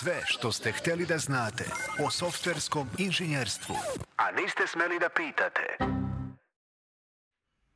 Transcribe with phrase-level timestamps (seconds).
[0.00, 1.64] Sve što ste hteli da znate
[2.06, 3.74] o softverskom inženjerstvu,
[4.16, 5.94] a niste smeli da pitate.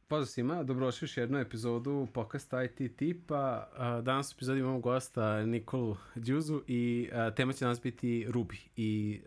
[0.09, 3.69] Pozdrav svima, dobrodošli još jednu epizodu podcasta IT tipa.
[4.03, 9.21] Danas u epizodi imamo gosta Nikolu Đuzu i tema će danas biti Ruby i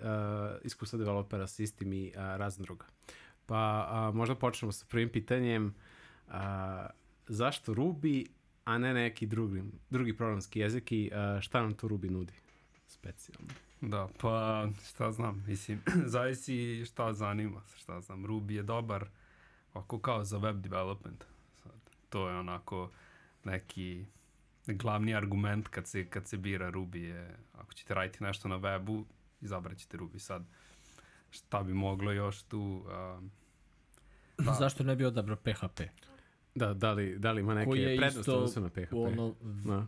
[0.64, 2.86] iskustva developera, sistem i razne druga.
[3.46, 5.76] Pa možda počnemo sa prvim pitanjem.
[7.28, 8.26] Zašto Ruby,
[8.66, 12.45] a ne neki drugi, drugi programski jezik i šta nam to Ruby nudi
[13.06, 13.54] specijalno?
[13.82, 15.82] Da, pa šta znam, mislim,
[16.14, 19.10] zavisi šta zanima, šta znam, Ruby je dobar
[19.74, 21.24] ako kao za web development.
[21.64, 21.80] Sad,
[22.10, 22.92] to je onako
[23.44, 24.06] neki
[24.68, 29.04] glavni argument kad se, kad se bira Ruby je, ako ćete raditi nešto na webu,
[29.42, 30.46] izabrat ćete Ruby sad.
[31.30, 32.86] Šta bi moglo još tu...
[32.86, 33.24] Uh,
[34.46, 34.54] da.
[34.54, 35.82] Zašto ne bi odabrao PHP?
[36.56, 38.94] Da, da li, da li ima neke prednosti odnosno na PHP?
[38.94, 39.88] Ono, da.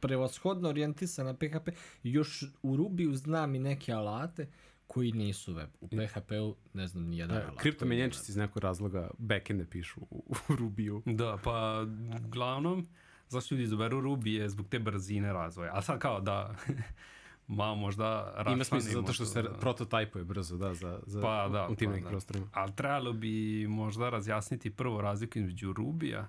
[0.00, 1.68] Prevashodno orijentisan na PHP.
[2.02, 4.48] Još u Ruby znam i neke alate
[4.86, 5.68] koji nisu web.
[5.80, 7.60] U PHP-u ne znam ni jedan da, alat.
[7.60, 11.02] Kripto menjenčici iz nekog razloga backende pišu u, u Ruby-u.
[11.06, 11.86] Da, pa
[12.20, 12.88] glavnom,
[13.28, 15.72] zašto ljudi izaberu Ruby je zbog te brzine razvoja.
[15.74, 16.54] A sad kao da
[17.46, 18.54] malo možda rašlanimo.
[18.54, 19.52] Ima smisla zato što se da.
[19.52, 22.08] prototipuje brzo, da, za, za pa, da, u tim pa, da.
[22.08, 22.46] prostorima.
[22.52, 26.26] Ali trebalo bi možda razjasniti prvo razliku između Ruby-a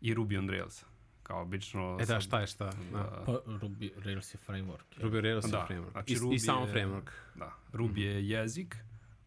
[0.00, 0.84] i Ruby on Rails
[1.32, 1.98] kao obično...
[2.00, 2.64] E da, šta je šta?
[2.92, 3.22] Da.
[3.26, 4.84] Pa Ruby Rails je framework.
[4.96, 5.04] Je.
[5.04, 5.58] Ruby Rails da.
[5.58, 5.90] je framework.
[5.90, 7.10] Znači, I, Ruby I samo framework.
[7.34, 7.98] Da, Ruby mm.
[7.98, 8.76] je jezik,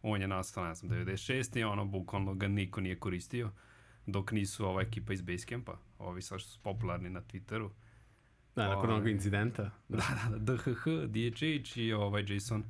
[0.02, 1.58] on je nastao, ne znam, 96.
[1.58, 3.50] i ono, bukvalno ga niko nije koristio,
[4.06, 7.70] dok nisu ova ekipa iz Basecampa, ovi sad što su popularni na Twitteru.
[8.56, 9.70] Da, nakon onog ovaj, incidenta.
[9.88, 12.64] Da, da, da, DHH, DHH i ovaj Jason,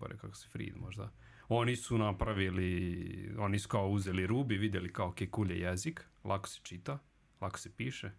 [0.00, 1.10] bare kako se Fried možda.
[1.48, 6.48] Oni su napravili, oni su kao uzeli Ruby, vidjeli kao ok, cool je jezik, lako
[6.48, 6.98] se čita,
[7.40, 8.10] lako se piše,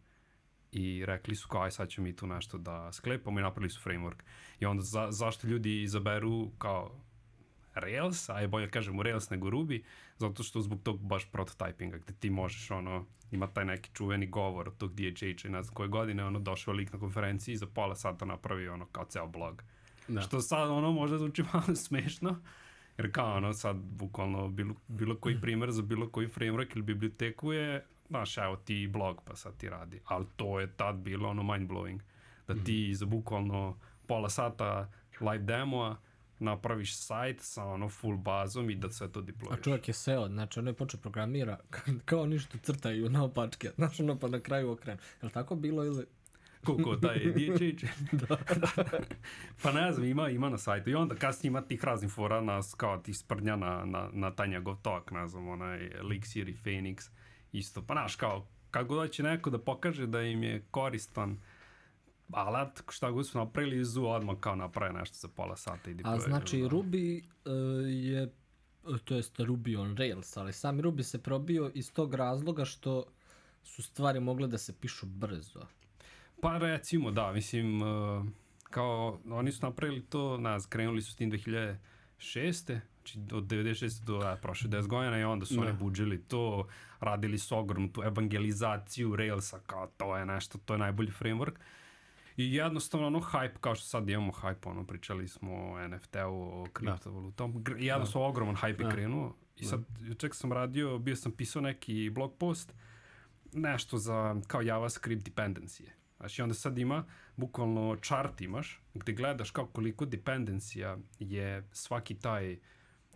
[0.71, 3.81] i rekli su kao aj sad ćemo mi tu nešto da sklepamo i napravili su
[3.89, 4.23] framework.
[4.59, 7.01] I onda za, zašto ljudi izaberu kao
[7.73, 9.83] Rails, a je bolje da kažemo Rails nego Ruby,
[10.17, 14.67] zato što zbog tog baš prototypinga gde ti možeš ono, ima taj neki čuveni govor
[14.67, 17.67] od tog DHH i ne znam koje godine, ono došao lik na konferenciji i za
[17.67, 19.63] pola sata napravi ono kao ceo blog.
[20.07, 20.21] Da.
[20.21, 22.41] Što sad ono možda zvuči malo smešno,
[22.97, 27.53] jer kao ono sad bukvalno bilo, bilo koji primer za bilo koji framework ili biblioteku
[27.53, 30.01] je znaš, evo ti blog pa sad ti radi.
[30.05, 31.99] Ali to je tad bilo ono mind blowing.
[32.47, 32.95] Da ti mm.
[32.95, 33.77] za bukvalno
[34.07, 35.97] pola sata live demoa
[36.39, 39.53] napraviš sajt sa ono full bazom i da sve to deployiš.
[39.53, 41.57] A čovjek je seo, znači ono je počeo programira
[42.05, 44.99] kao oni što crtaju na opačke, znaš ono pa na kraju okrenu.
[45.21, 46.05] Je li tako bilo ili
[46.65, 47.83] Koliko taj DHH?
[48.11, 48.37] da.
[49.63, 50.89] pa ne znam, ima, ima na sajtu.
[50.89, 54.47] I onda kasnije ima tih raznih fora nas, kao ti sprdnja na, na, na taj
[54.47, 57.09] njegov talk, ne znam, onaj Elixir i Phoenix
[57.51, 57.81] isto.
[57.81, 61.37] Pa znaš, kao, kako da će neko da pokaže da im je koristan
[62.31, 66.19] alat, šta god su napravili, zu odmah kao naprave nešto za pola sata i A
[66.19, 66.67] znači, da.
[66.67, 67.51] Ruby uh,
[67.87, 68.33] je,
[69.03, 73.05] to jest Ruby on Rails, ali sam Ruby se probio iz tog razloga što
[73.63, 75.65] su stvari mogle da se pišu brzo.
[76.41, 78.25] Pa recimo, da, mislim, uh,
[78.63, 84.03] kao, oni su napravili to, nas, krenuli su s tim 2006 znači od 96.
[84.03, 85.61] do a, prošle 10 godina i onda su ne.
[85.61, 86.67] oni buđili to,
[86.99, 91.53] radili su ogromnu tu evangelizaciju Railsa, kao to je nešto, to je najbolji framework.
[92.37, 96.65] I jednostavno ono hype, kao što sad imamo hype, ono pričali smo o NFT-u, o
[96.73, 97.71] kriptovalutom, da.
[97.77, 98.29] jednostavno da.
[98.29, 98.87] ogroman hype da.
[98.87, 99.35] je krenuo.
[99.57, 100.13] I sad, da.
[100.13, 102.73] ček sam radio, bio sam pisao neki blog post,
[103.53, 105.95] nešto za kao JavaScript dependencije.
[106.17, 112.53] Znači onda sad ima, bukvalno chart imaš, gde gledaš kao koliko dependencija je svaki taj
[112.53, 112.59] uh,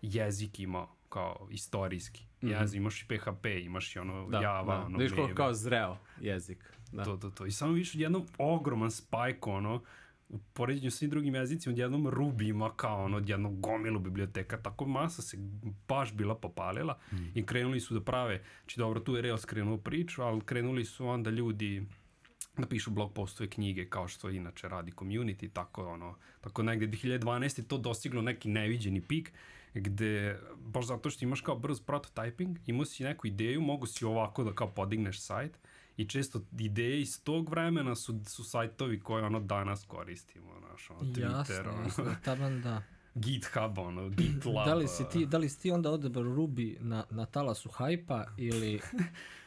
[0.01, 2.23] jezik ima kao istorijski.
[2.41, 2.61] Mm -hmm.
[2.61, 4.85] Jezik, imaš i PHP, imaš i ono da, Java, da.
[4.85, 6.73] ono Viš kao, kao zreo jezik.
[6.91, 7.03] Da.
[7.03, 7.45] To, to, to.
[7.45, 9.81] I samo viš jednom ogroman spike, ono,
[10.29, 15.21] u poređenju svim drugim jezicima, odjednom Ruby ima kao ono, odjednom gomilu biblioteka, tako masa
[15.21, 15.37] se
[15.87, 17.15] baš bila popalila mm.
[17.35, 21.07] i krenuli su da prave, znači dobro, tu je Rails krenuo priču, ali krenuli su
[21.07, 21.85] onda ljudi
[22.57, 27.67] da pišu blog postove knjige kao što inače radi community, tako ono, tako negde 2012.
[27.67, 29.33] to dostiglo neki neviđeni pik
[29.81, 34.43] gde, baš zato što imaš kao brz prototyping, imao si neku ideju, mogu si ovako
[34.43, 35.59] da kao podigneš sajt
[35.97, 40.99] i često ideje iz tog vremena su, su sajtovi koje ono danas koristimo, znaš, ono,
[40.99, 42.81] Twitter, jasne, ono, jasne, taban da.
[43.15, 44.65] GitHub, ono, GitLab.
[44.65, 48.25] da li si ti, da li si ti onda odabrao Ruby na, na talasu hajpa
[48.37, 48.79] ili...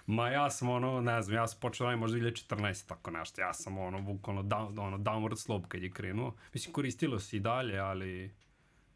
[0.06, 3.52] Ma ja sam ono, ne znam, ja sam počeo da možda 2014, tako nešto, ja
[3.52, 6.34] sam ono, bukvalno, down, ono, downward slope kad je krenuo.
[6.54, 8.30] Mislim, koristilo se i dalje, ali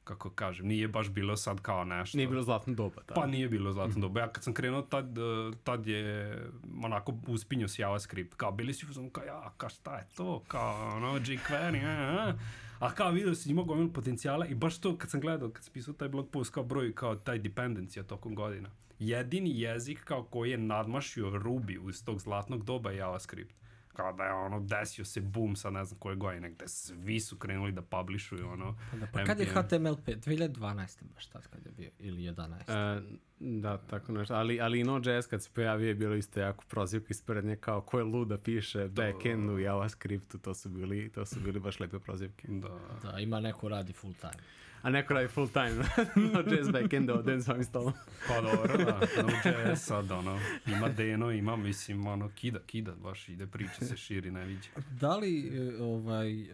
[0.05, 2.19] kako kažem, nije baš bilo sad kao nešto.
[2.19, 3.15] Nije bilo zlatno doba, da.
[3.15, 4.21] Pa nije bilo zlatno doba.
[4.21, 6.39] Ja kad sam krenuo tad, eh, tad je
[6.85, 8.35] onako uspinio s JavaScript.
[8.35, 12.35] Kao bili su uzom kao ja, kao šta je to, kao ono jQuery, a, a.
[12.79, 15.73] A kao vidio si imao gomilu potencijala i baš to kad sam gledao, kad sam
[15.73, 18.71] pisao taj blog post kao broj, kao taj dependencija tokom godina.
[18.99, 23.62] Jedini jezik kao koji je nadmašio Ruby uz tog zlatnog doba je JavaScript
[23.93, 27.39] kao da je ono desio se boom sa ne znam koje godine gde svi su
[27.39, 29.59] krenuli da publishuju ono Pa, da, pa kad je NPM.
[29.59, 30.17] HTML5?
[30.17, 31.03] 2012.
[31.15, 32.99] baš tad kad je bio, ili 11.
[32.99, 33.03] E,
[33.41, 34.35] da, tako nešto.
[34.35, 37.81] Ali, ali i Node.js kad se pojavio je bilo isto jako prozivka ispred nje kao
[37.81, 41.99] ko je luda piše backend u JavaScriptu, to su bili, to su bili baš lepe
[41.99, 42.49] prozivke.
[42.51, 42.79] Da.
[43.03, 44.43] Da, ima neko radi full time.
[44.83, 45.85] A neko radi full time
[46.33, 47.93] Node.js backend ovdje s ovim stolom.
[48.29, 49.01] Pa dobro, da.
[49.23, 54.31] Node.js sad, ono, ima Deno, ima, mislim, ono, kida, kida, baš ide, priča se širi,
[54.31, 54.69] ne viđe.
[55.01, 56.49] Da li e, ovaj e,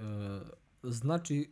[0.82, 1.50] znači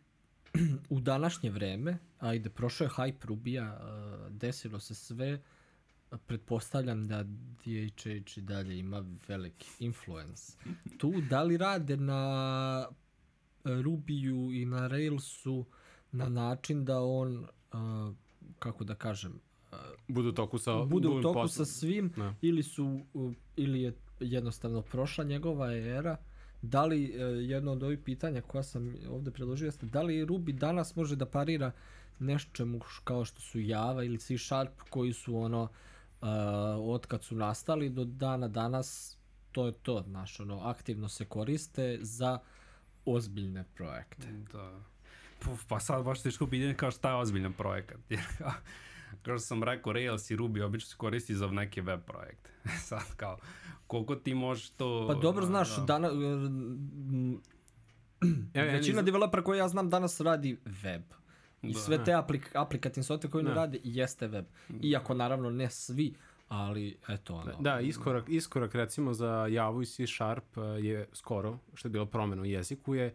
[0.97, 5.41] u današnje vreme, ajde prošao je hype Rubija, e, desilo se sve,
[6.27, 10.53] pretpostavljam da DHH i dalje ima veliki influence.
[10.99, 12.89] Tu da li rade na
[13.65, 15.65] Rubiju i na Railsu
[16.17, 17.47] na način da on e,
[18.59, 19.41] kako da kažem
[20.09, 20.85] Budu u toku sa...
[20.85, 22.35] bude u toku sa svim Da.
[22.43, 26.17] ili su u- ili je jednostavno prošla njegova era
[26.63, 30.53] da li e, jedno od ovih pitanja koja sam ovde predložio jeste da li Ruby
[30.53, 31.73] danas može da parira
[32.19, 35.69] nečemu kao što su Java ili C Sharp koji su ono uh,
[36.81, 39.19] od kad su nastali do dana danas
[39.53, 42.39] to je to, znaš, ono, aktivno se koriste za
[43.05, 44.33] ozbiljne projekte.
[44.53, 44.81] Da.
[45.39, 48.01] Puf, pa sad baš teško pitanje kao šta je ozbiljan projekat.
[48.11, 48.53] Jer, kao,
[49.23, 52.51] kao što sam rekao, Rails i Ruby obično se koristi za neke web projekte.
[52.89, 53.39] sad kao,
[53.87, 55.05] koliko ti možeš to...
[55.09, 55.85] Pa dobro, da, znaš, da.
[55.85, 57.41] dana, m,
[58.55, 61.03] Ja, ja većina nisam- developera koje ja znam danas radi web.
[61.63, 61.79] I Da.
[61.79, 63.55] sve te aplik, aplikativne software koje oni Da.
[63.55, 64.45] rade jeste web.
[64.83, 66.15] Iako naravno ne svi,
[66.49, 67.53] ali eto ono.
[67.61, 72.07] Da, iskorak, iskorak recimo za Javu i C Sharp uh, je skoro, što je bilo
[72.07, 73.13] promjena u jeziku, je uh,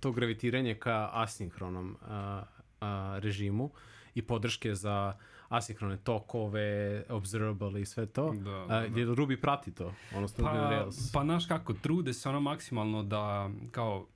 [0.00, 3.70] to gravitiranje ka asinhronom uh, uh, režimu
[4.14, 5.16] i podrške za
[5.48, 8.32] asinhrone tokove, observable i sve to.
[8.32, 8.76] Da, da, Uh, da.
[8.76, 11.12] Jer Ruby prati to, odnosno Ruby Pa, Rails.
[11.12, 14.06] pa znaš kako, trude se ono maksimalno da kao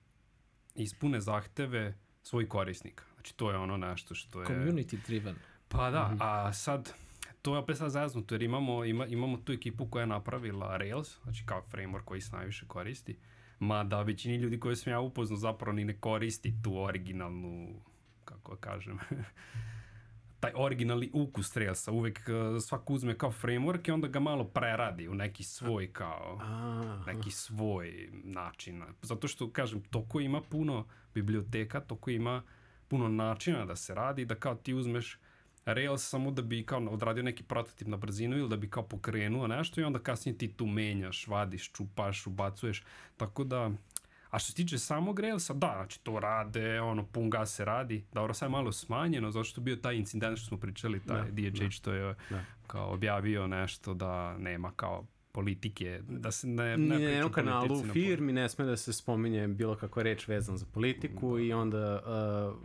[0.74, 3.04] ispune zahteve svojih korisnika.
[3.14, 4.46] Znači to je ono nešto što je...
[4.46, 5.34] Community driven.
[5.68, 6.94] Pa da, a sad,
[7.42, 11.18] to je opet sad zaznuto jer imamo, ima, imamo tu ekipu koja je napravila Rails,
[11.22, 13.18] znači kao framework koji se najviše koristi,
[13.62, 17.68] mada većini ljudi koje sam ja upoznao zapravo ni ne koristi tu originalnu,
[18.24, 18.98] kako da kažem,
[20.40, 25.08] taj originalni ukus Railsa, uvek uh, svak uzme kao framework i onda ga malo preradi
[25.08, 26.40] u neki svoj kao
[27.06, 28.82] neki svoj način.
[29.02, 32.42] Zato što, kažem, toko ima puno biblioteka, toko ima
[32.88, 35.18] puno načina da se radi, da kao ti uzmeš
[35.64, 39.46] Rails samo da bi kao odradio neki prototip na brzinu ili da bi kao pokrenuo
[39.46, 42.84] nešto i onda kasnije ti tu menjaš, vadiš, čupaš, ubacuješ.
[43.16, 43.70] Tako da,
[44.30, 48.04] a što se tiče samog Railsa, da, znači to rade, ono, pun gas se radi.
[48.12, 51.30] Dobro, sad je malo smanjeno, zato što je bio taj incident što smo pričali, taj
[51.30, 52.44] Da, DHH što je Da.
[52.66, 57.74] kao objavio nešto da nema kao politike, da se ne, ne priča jednom o kanalu
[57.74, 62.02] u firmi ne sme da se spominje bilo kakva reč vezan za politiku i onda
[62.50, 62.58] uh,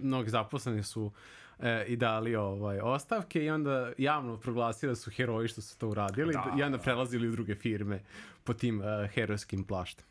[0.00, 1.12] mnogi zaposleni su
[1.60, 5.88] e, i dali ovaj, ostavke i onda javno proglasili da su heroji što su to
[5.88, 8.00] uradili Da, i onda prelazili u druge firme
[8.44, 10.06] po tim uh, herojskim plaštem.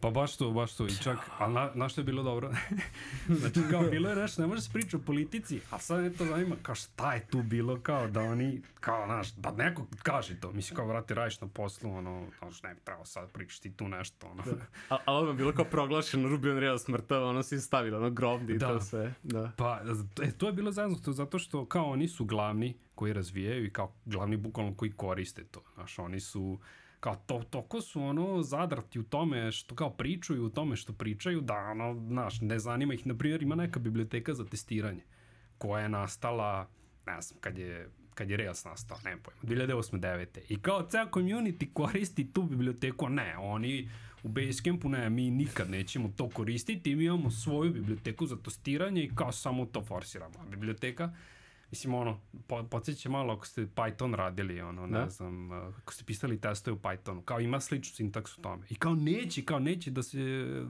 [0.00, 0.86] Pa baš to, baš to.
[0.86, 2.52] I čak, ali na, na što je bilo dobro?
[3.40, 6.24] znači, kao bilo je nešto, ne može se priča o politici, a sad me to
[6.24, 10.52] zanima, kao šta je tu bilo, kao da oni, kao, znaš, da neko kaže to.
[10.52, 14.26] Mislim, kao, vrati, radiš na poslu, ono, znaš, ne bi trebao sad pričati tu nešto,
[14.26, 14.42] ono.
[14.90, 18.54] A, ali odmah bilo kao proglašeno Ruby on Rails mrtav, ono si stavili ono grobni
[18.54, 18.68] i Da.
[18.68, 19.14] to sve.
[19.22, 19.52] Da.
[19.56, 19.80] Pa,
[20.22, 23.94] e, to je bilo zeznuto zato što kao oni su glavni koji razvijaju i kao
[24.04, 25.62] glavni bukvalno koji koriste to.
[25.74, 26.58] Znaš, oni su
[27.06, 31.40] kao to, toko su ono zadrati u tome što kao pričaju u tome što pričaju
[31.40, 33.06] da ono, znaš, ne zanima ih.
[33.06, 35.02] Na primjer, ima neka biblioteka za testiranje
[35.58, 36.68] koja je nastala,
[37.06, 40.00] ne znam, kad je kad je Rails nastao, ne pojma, 2008.
[40.00, 40.26] 9.
[40.48, 43.90] I kao ceo community koristi tu biblioteku, ne, oni
[44.22, 49.10] u Basecampu ne, mi nikad nećemo to koristiti, mi imamo svoju biblioteku za testiranje i
[49.14, 50.34] kao samo to forsiramo.
[50.38, 51.12] A biblioteka,
[51.70, 55.08] mislim, ono, po, podsjeća malo ako ste Python radili, ono, ne Da.
[55.10, 58.66] znam, uh, ako ste pisali testove u Pythonu, kao ima sličnu sintaksu tome.
[58.70, 60.18] I kao neće, kao neće da se,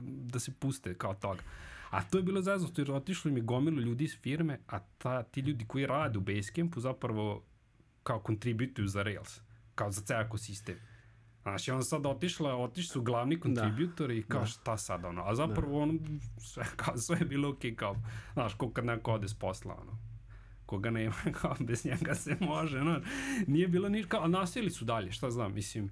[0.01, 1.41] da se puste kao toga.
[1.89, 5.23] A to je bilo zaznuto jer otišlo im je gomilu ljudi iz firme, a ta,
[5.23, 7.43] ti ljudi koji rade u Basecampu zapravo
[8.03, 9.41] kao kontributuju za Rails,
[9.75, 10.75] kao za ceo ekosistem.
[11.41, 15.35] Znaš, i on sad otišla, otišli su glavni kontributori i kao šta sad, ono, a
[15.35, 15.93] zapravo ono,
[16.37, 17.95] sve, kao, sve je bilo okej, kao,
[18.33, 19.97] znaš, ko kad neko ode s posla, ono,
[20.67, 23.01] koga nema, kao, bez njega se može, ono,
[23.47, 25.91] nije bilo ništa, kao, nastavili su dalje, šta znam, mislim,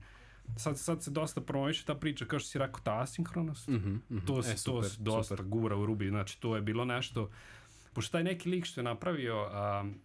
[0.58, 4.26] sad, sad se dosta promoviše ta priča, kao što si rekao, ta asinhronost, Mhm, mhm.
[4.26, 5.46] to se, E, to se dosta super.
[5.46, 7.30] gura u rubi, znači, to je bilo nešto,
[7.94, 9.50] pošto taj neki lik što je napravio,
[9.82, 9.96] um,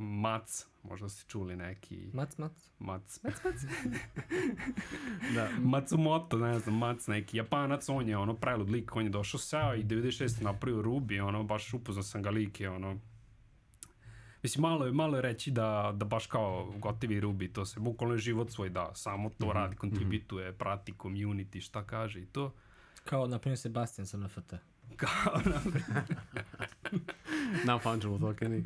[0.00, 2.52] Mac, možda ste čuli neki, Mac, mac.
[2.78, 3.20] Mac,
[5.34, 9.40] Da, Matsumoto, ne znam, Mac neki japanac, on je ono prelud lik, on je došao
[9.40, 10.42] seo i 96.
[10.42, 12.98] napravio Ruby, ono, baš upoznao sam ga lik je, ono,
[14.42, 18.14] Mislim, malo je, malo je reći da, da baš kao gotivi Ruby, to se bukvalno
[18.14, 22.54] je život svoj da, samo to radi, kontributuje, prati community, šta kaže i to.
[23.04, 24.54] Kao, na primjer, Sebastian sa NFT.
[24.96, 25.60] Kao, na
[27.72, 28.62] non-fungible tokeni.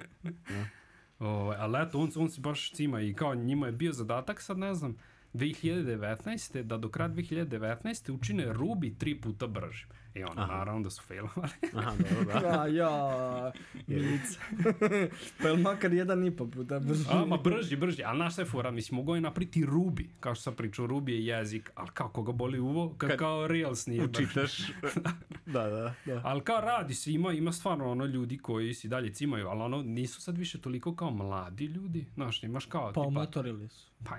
[1.18, 4.58] Ovaj, ali eto, on, on se baš cima i kao njima je bio zadatak, sad
[4.58, 4.96] ne znam,
[5.34, 6.62] 2019.
[6.62, 8.10] da do kraja 2019.
[8.12, 9.88] učine Ruby tri puta bržim.
[10.14, 11.52] I ono, naravno da su failovali.
[11.76, 12.60] Aha, dobro, da.
[12.60, 13.52] A, ja,
[13.86, 14.40] milica.
[15.42, 17.04] pa jel makar jedan i po puta brži?
[17.10, 20.34] A, ma brži, brži, ali znaš šta je fora, mislim, mogu je napriti Ruby, kao
[20.34, 23.86] što sam pričao, Ruby je jezik, ali kako ga boli uvo, kad, Kad kao Rails
[23.86, 24.24] nije brži.
[24.24, 24.58] Učitaš.
[25.54, 26.20] da, da, da.
[26.24, 29.82] Ali kao radi se, ima, ima stvarno ono ljudi koji si dalje cimaju, ali ono
[29.82, 33.00] nisu sad više toliko kao mladi ljudi, znaš, imaš kao Pa tipa...
[33.00, 33.90] omatorili su.
[34.04, 34.18] Pa,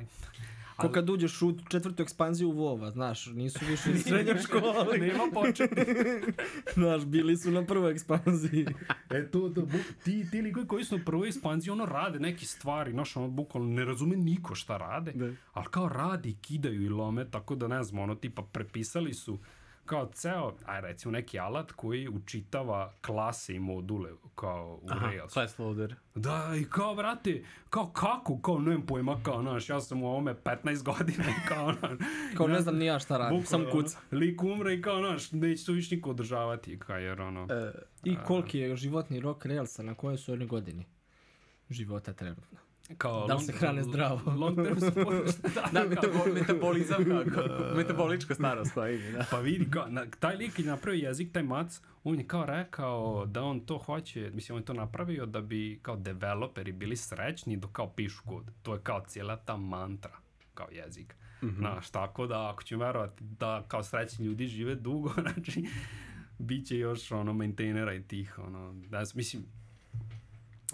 [0.77, 4.97] Ko kad uđeš u četvrtu ekspanziju Vova, znaš, nisu više iz srednje škole.
[4.97, 5.83] nema početni.
[6.73, 8.65] znaš, bili su na prvoj ekspanziji.
[9.09, 12.45] E to, to, bu, ti, ti likovi koji su na prvoj ekspanziji, ono rade neke
[12.45, 15.31] stvari, znaš, ono, bukvalno ne razume niko šta rade, Da.
[15.53, 19.39] ali kao radi, kidaju i lome, tako da ne znam, ono, tipa, prepisali su
[19.85, 25.33] kao ceo, aj recimo neki alat koji učitava klase i module kao u Aha, Rails.
[25.33, 25.95] class loader.
[26.15, 30.35] Da, i kao, brate, kao kako, kao, nemam pojma, kao, znaš, ja sam u ovome
[30.35, 31.97] 15 godina i kao, znaš,
[32.37, 33.95] Kao ne znam ni ja šta radim, sam bukvalno, kuc.
[34.11, 37.71] ono, Lik umre i kao, znaš, neće to više niko održavati, kao, jer, ono, E,
[38.03, 40.85] I koliki je životni rok Railsa, na kojoj su oni godini
[41.69, 42.57] života trenutno?
[42.97, 43.27] Kao...
[43.27, 44.31] Da li se long- hrane zdravo?
[44.41, 49.25] Long term support, da, da, metabo, metabolizam kako, metabolička starost koja ide, da.
[49.31, 53.25] Pa vidi, kao, na, taj lik je napravio jezik, taj mac, on je kao rekao
[53.25, 57.57] da on to hoće, mislim, on je to napravio da bi kao developeri bili srećni
[57.57, 58.51] dok kao pišu kod.
[58.63, 60.17] To je kao cijela ta mantra,
[60.53, 61.15] kao jezik.
[61.41, 61.57] Mm -hmm.
[61.57, 65.65] Znaš, tako da ako ću verovati da kao srećni ljudi žive dugo, znači,
[66.39, 69.45] bit će još ono maintainera i tih, ono, da, mislim,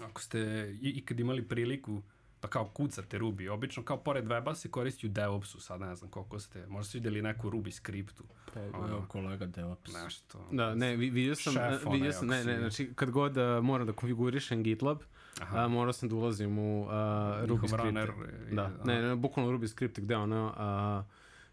[0.00, 0.38] ako ste
[0.82, 2.02] ikad imali priliku
[2.42, 6.10] da kao kucate Ruby, obično kao pored weba se koristi u DevOpsu, sad ne znam
[6.10, 8.88] koliko ste, možda ste vidjeli neku Ruby skriptu, Pa, Ono.
[8.88, 9.92] evo kolega DevOps.
[9.94, 10.46] nešto.
[10.52, 13.36] Da, ne, vi- vidio sam, Šef Šef, onaj, vidio sam, ne, ne, znači kad god
[13.36, 14.98] uh, moram da konfigurišem GitLab,
[15.40, 15.58] Aha.
[15.58, 18.54] a, morao sam da ulazim u uh, Ruby skripte.
[18.54, 18.84] Da, aha.
[18.84, 21.02] ne, ne, bukvalno Ruby skripte gde ono, a,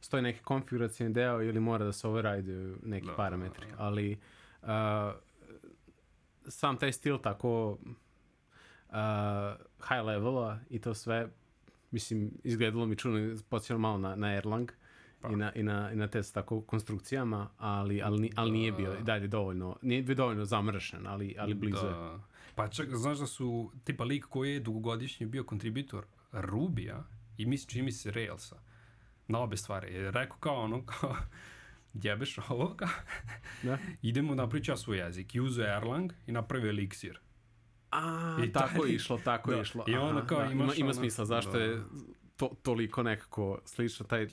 [0.02, 4.20] stoji neki konfiguracijni deo ili mora da se override neki Da, parametri, da, ali
[4.64, 5.14] a,
[6.48, 7.78] sam taj stil tako
[9.88, 11.28] high levela i to sve,
[11.92, 14.72] mislim, izgledalo mi čudno, podsjetilo malo na, na Erlang,
[15.22, 15.30] Pa.
[15.30, 18.94] i, na, i, na, i na te s tako konstrukcijama, ali, ali, ali nije bio
[19.00, 21.92] i dalje dovoljno, nije bio dovoljno zamršen, ali, ali blizu je.
[21.92, 22.20] Da.
[22.56, 27.04] Pa čak, znaš da su, tipa lik koji je dugogodišnji bio kontributor Rubija
[27.38, 28.56] i mislim čini mi se Railsa,
[29.28, 31.16] na obe stvari, je rekao kao ono, kao,
[31.94, 32.88] jebeš ovoga,
[33.64, 33.78] Da.
[34.02, 35.36] idemo napraviti ja svoj jezik.
[35.36, 37.16] I uzeo Erlang i napravio Elixir.
[37.92, 39.62] A, I tako taj- je išlo, tako je da.
[39.62, 39.84] išlo.
[39.88, 41.60] I onda kao da, imaš ima, ima ono- smisla, zašto da.
[41.60, 41.82] je
[42.38, 44.30] to, toliko nekako slično taj e,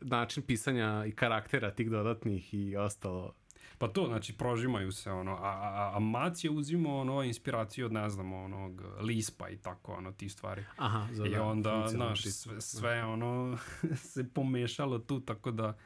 [0.00, 3.34] način pisanja i karaktera tih dodatnih i ostalo.
[3.78, 7.92] Pa to, znači, prožimaju se, ono, a, a, a Mac je uzimao, ono, inspiraciju od,
[7.92, 10.64] ne znam, onog, Lispa i tako, ono, ti stvari.
[10.76, 13.58] Aha, za I da, onda, znaš, sve, sve ono,
[14.12, 15.76] se pomešalo tu, tako da,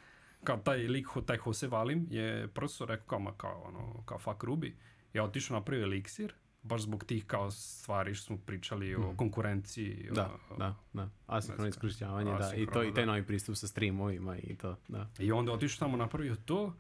[0.45, 4.43] kao taj lik, taj Jose Valim je prosto rekao kao, ma kao, ono, kao fuck
[4.43, 4.73] Ruby.
[5.13, 6.31] Ja otišao napravio Elixir,
[6.63, 10.09] baš zbog tih kao stvari što smo pričali o konkurenciji.
[10.13, 11.09] Da, o, da, da.
[11.27, 11.79] Asinhrono Ne znam.
[11.79, 12.37] iskorišćavanje, da.
[12.37, 13.11] I, to, Asinhrono, I taj da.
[13.11, 15.11] novi pristup sa streamovima i to, da.
[15.19, 16.73] I onda otišao tamo napravio to,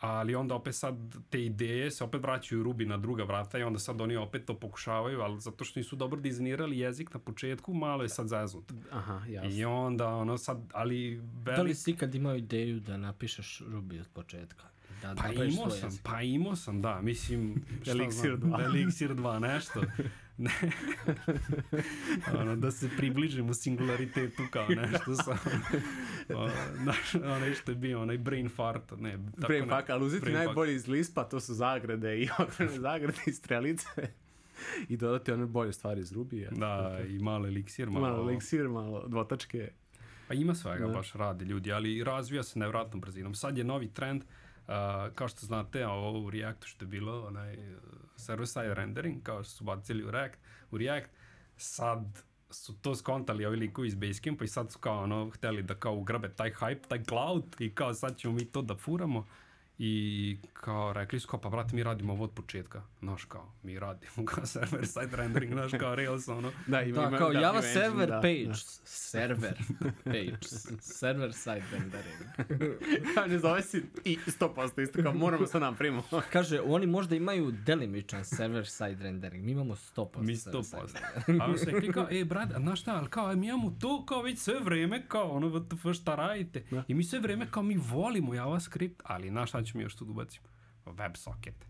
[0.00, 0.96] ali onda opet sad
[1.30, 4.54] te ideje se opet vraćaju Ruby na druga vrata i onda sad oni opet to
[4.58, 8.72] pokušavaju, ali zato što nisu dobro dizajnirali jezik na početku, malo je sad zeznut.
[8.90, 9.50] Aha, jasno.
[9.50, 11.76] I onda ono sad, ali Da li velik...
[11.76, 14.64] si ikad imao ideju da napišeš Ruby od početka?
[15.14, 16.02] Da Pa imao sam, jezik?
[16.02, 17.54] pa imao sam, da, mislim...
[17.86, 18.66] Elixir znam, 2.
[18.66, 19.82] Elixir 2, nešto.
[20.38, 20.50] Ne.
[22.40, 25.36] ono, da se približimo singularitetu kao nešto sa...
[26.82, 30.32] Znaš, onaj što je bio, onaj brain fart, ne, tako Brain ne- fuck, ali uzeti
[30.32, 33.88] najbolji iz Lispa, to su zagrade i okrene zagrade i strelice.
[34.88, 36.50] I dodati one bolje stvari iz Rubija.
[36.50, 38.08] Da, i malo eliksir, malo...
[38.08, 39.70] Malo eliksir, malo dvotačke.
[40.28, 43.34] Pa ima svega, baš rade ljudi, ali razvija se nevratnom brzinom.
[43.34, 44.28] Sad je novi trend, uh,
[45.14, 47.82] kao što znate, ovo u Reactu što je bilo, onaj uh,
[48.16, 50.38] server-side rendering, kao što su bacili u React,
[50.70, 51.10] u React,
[51.56, 55.74] sad su to skontali ovi likovi iz Basecampa i sad su kao ono hteli da
[55.74, 59.26] kao ugrabe taj hype, taj cloud i kao sad ćemo mi to da furamo
[59.78, 63.78] i kao rekli su kao pa brate mi radimo ovo od početka znaš kao mi
[63.78, 67.62] radimo kao server side rendering znaš kao Rails ono Da, ima, Da, kao da, Java
[67.62, 68.54] server da, page, Da.
[68.84, 69.58] server
[70.04, 70.36] page,
[70.80, 72.18] server side rendering.
[73.14, 73.26] Da.
[73.26, 76.02] ne zove se i 100% isto kao moramo se napravimo.
[76.32, 80.64] Kaže, oni možda imaju delimičan server side rendering, mi imamo 100% mi server 100%.
[80.64, 81.40] side rendering.
[81.40, 84.22] A on se rekli kao, e, brate, znaš šta, ali kao, mi imamo to kao
[84.22, 86.64] već sve vreme, kao, ono, šta radite?
[86.70, 86.84] Da.
[86.88, 90.10] I mi sve vreme, kao, mi volimo JavaScript, ali, znaš šta ćemo još tu da
[90.10, 90.48] ubacimo?
[90.86, 91.64] WebSocket.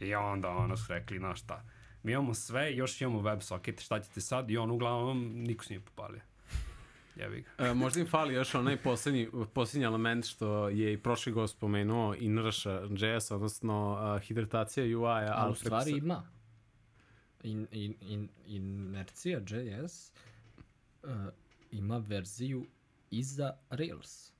[0.00, 1.64] I onda, ono, su rekli, znaš šta,
[2.02, 4.50] mi imamo sve, još imamo WebSocket, šta ćete sad?
[4.50, 6.20] I on, uglavnom, niko se nije popalio.
[7.16, 7.66] Jebi ga.
[7.66, 12.14] E, možda im fali još onaj poslednji, poslednji element što je i prošli gost spomenuo,
[12.14, 12.80] inertia
[13.16, 15.32] JS, odnosno uh, hidratacija UI-a.
[15.36, 16.28] Ali u stvari se- ima.
[17.42, 20.12] In, in, in, inercija JS
[21.02, 21.10] uh,
[21.70, 22.66] ima verziju
[23.10, 24.32] i za Rails.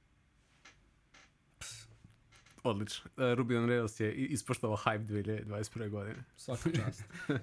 [2.62, 3.10] Odlično.
[3.16, 5.90] Uh, Ruby on Rails je ispoštovao hype 2021.
[5.90, 6.24] godine.
[6.36, 7.04] Svaka čast.
[7.28, 7.36] Uh,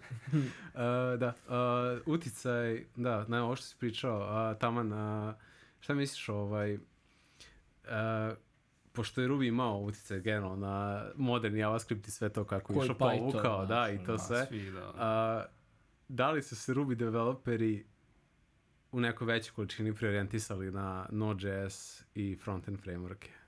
[1.21, 5.33] da, uh, uticaj, da, na ovo što si pričao, uh, taman, uh,
[5.79, 6.79] šta misliš ovaj, uh,
[8.91, 12.95] pošto je Ruby imao uticaj generalno na moderni JavaScript i sve to kako je išao
[12.95, 14.45] povukao, da, i to sve.
[14.45, 14.93] Svi, da.
[14.97, 15.45] A,
[16.07, 17.85] da li su se Ruby developeri
[18.91, 23.38] u nekoj većoj količini preorijentisali na Node.js i frontend frameworke?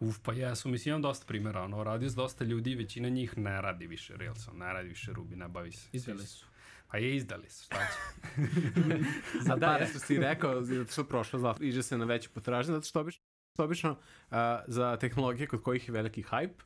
[0.00, 3.62] Uf, pa jesu, mislim, imam dosta primjera, ono, radio s dosta ljudi, većina njih ne
[3.62, 5.88] radi više Railsom, ne radi više Ruby, ne bavi se.
[5.92, 6.46] Izdali su.
[6.90, 8.32] Pa je izdali su, šta će?
[9.52, 12.74] A da, ja što si rekao, zato što prošlo zlato, iđe se na veću potražnju,
[12.74, 13.22] zato što obično,
[13.58, 13.98] obično
[14.30, 16.62] a, za tehnologije kod kojih je veliki hype,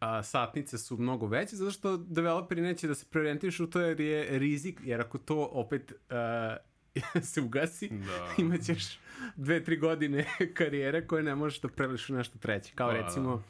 [0.00, 4.38] a, satnice su mnogo veće, zato što developeri neće da se preorijentišu to jer je
[4.38, 6.56] rizik, jer ako to opet a,
[7.32, 8.34] se ugasi, Da.
[8.42, 8.98] imaćeš
[9.36, 10.26] dve, tri godine
[10.58, 12.72] karijere koje ne možeš da preliš u nešto treće.
[12.74, 13.42] Kao Pa, recimo,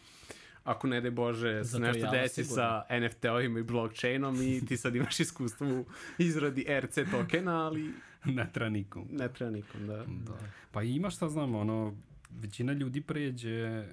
[0.64, 2.54] ako ne daj Bože se nešto Java desi sigurno.
[2.54, 5.84] sa NFT-ovima i blockchainom i ti sad imaš iskustvo u
[6.18, 7.92] izradi RC tokena, ali
[8.24, 9.08] ne treba nikom.
[9.10, 9.96] ne treba nikom da...
[9.96, 10.38] Da.
[10.72, 11.96] Pa ima šta znam, ono,
[12.30, 13.84] većina ljudi pređe,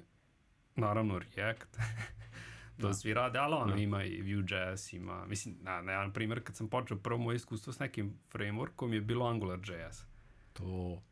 [0.76, 1.78] naravno React,
[2.80, 3.80] to svi rade, ali ono Da.
[3.80, 7.72] ima i Vue.js, ima, mislim, na, na jedan primjer, kad sam počeo prvo moje iskustvo
[7.72, 10.04] s nekim frameworkom je bilo AngularJS.
[10.52, 11.02] To...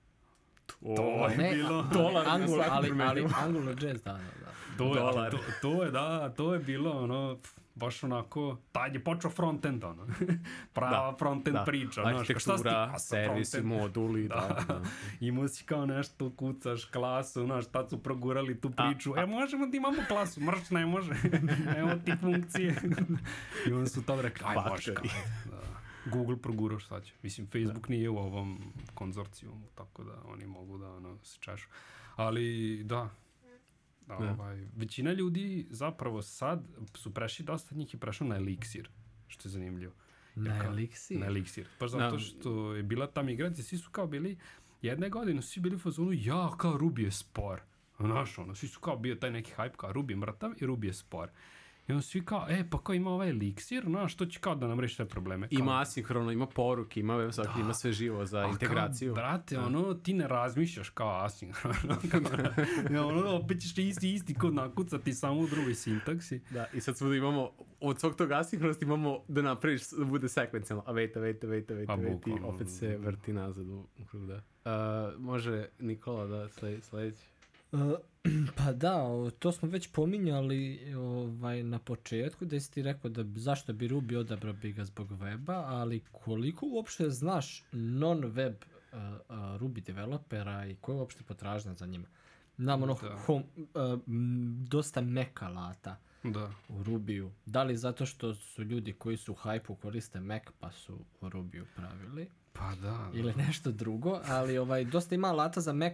[0.80, 1.82] To je Ne, bilo...
[1.82, 3.28] dolar Angular, ali, ali primjeru.
[3.36, 4.52] AngularJS, da, da, da.
[4.78, 5.30] To je, Dolar.
[5.30, 9.84] to, to je, da, to je bilo, ono, pf, baš onako, tad je počeo frontend,
[9.84, 10.06] ono.
[10.74, 11.64] Prava Da, frontend da.
[11.64, 14.64] priča, znaš, šta Arhitektura, a sa servisi, moduli, da.
[14.68, 14.82] da.
[15.20, 19.14] Imao si kao nešto, kucaš klasu, znaš, tad su progurali tu A, priču.
[19.16, 21.12] E, možemo da imamo klasu, mrš, ne može.
[21.78, 22.82] Evo ti funkcije.
[23.68, 25.04] I onda su tad rekli, aj, može kao.
[25.50, 25.78] Da.
[26.10, 27.14] Google progurao šta će.
[27.22, 31.68] Mislim, Facebook nije u ovom konzorcijumu, tako da oni mogu da ono, se češu.
[32.16, 33.10] Ali, da,
[34.08, 34.32] da, Da.
[34.32, 38.86] ovaj, većina ljudi zapravo sad su prešli, dosta njih je prešlo na Elixir,
[39.28, 39.92] što je zanimljivo.
[40.34, 41.18] Na kao- Elixir?
[41.18, 41.64] Na Elixir.
[41.78, 42.18] Pa zato Da.
[42.18, 44.38] što je bila ta migracija, svi su kao bili,
[44.82, 47.60] jedne godine svi bili u fazonu, ja, kao Ruby je spor.
[47.98, 50.84] Znaš, ono, svi su kao bio taj neki hype, kao Ruby je mrtav i Ruby
[50.84, 51.28] je spor.
[51.88, 54.66] I onda svi kao, e, pa kao ima ovaj Elixir, znaš, to će kao da
[54.66, 55.48] nam reši sve probleme.
[55.48, 59.14] Kao, Ima asinhrono, ima poruke, ima WebSocket, ima sve živo za a integraciju.
[59.14, 61.96] Kao, brate, ono, ti ne razmišljaš kao asinhrono.
[62.94, 66.40] ja, ono, opet ćeš isti, isti kod nakucati samo u drugoj sintaksi.
[66.50, 70.84] Da, i sad svuda imamo, od svog tog asinhronosti imamo da napraviš, da bude sekvencijalno.
[70.86, 73.68] A wait, a wait, a wait, a wait, a wait, i opet se vrti nazad
[73.68, 74.34] u, krug, da.
[74.36, 77.22] Uh, može Nikola da sledi, sledeći?
[77.72, 77.80] Uh,
[78.58, 79.06] pa da,
[79.38, 84.16] to smo već pominjali ovaj, na početku, da si ti rekao da zašto bi Ruby
[84.16, 90.74] odabrao bi ga zbog weba, ali koliko uopšte znaš non-web uh, uh, Ruby developera i
[90.74, 92.06] koja je uopšte potražnja za njima?
[92.56, 93.16] Nam ono Da.
[93.16, 94.00] home, uh,
[94.68, 96.50] dosta Mac alata Da.
[96.68, 97.32] u Rubiju.
[97.46, 101.28] Da li zato što su ljudi koji su u hype koriste Mac pa su u
[101.28, 102.28] Rubiju pravili?
[102.52, 103.10] Pa da, da.
[103.14, 105.92] ili nešto drugo, ali ovaj dosta ima alata za Mac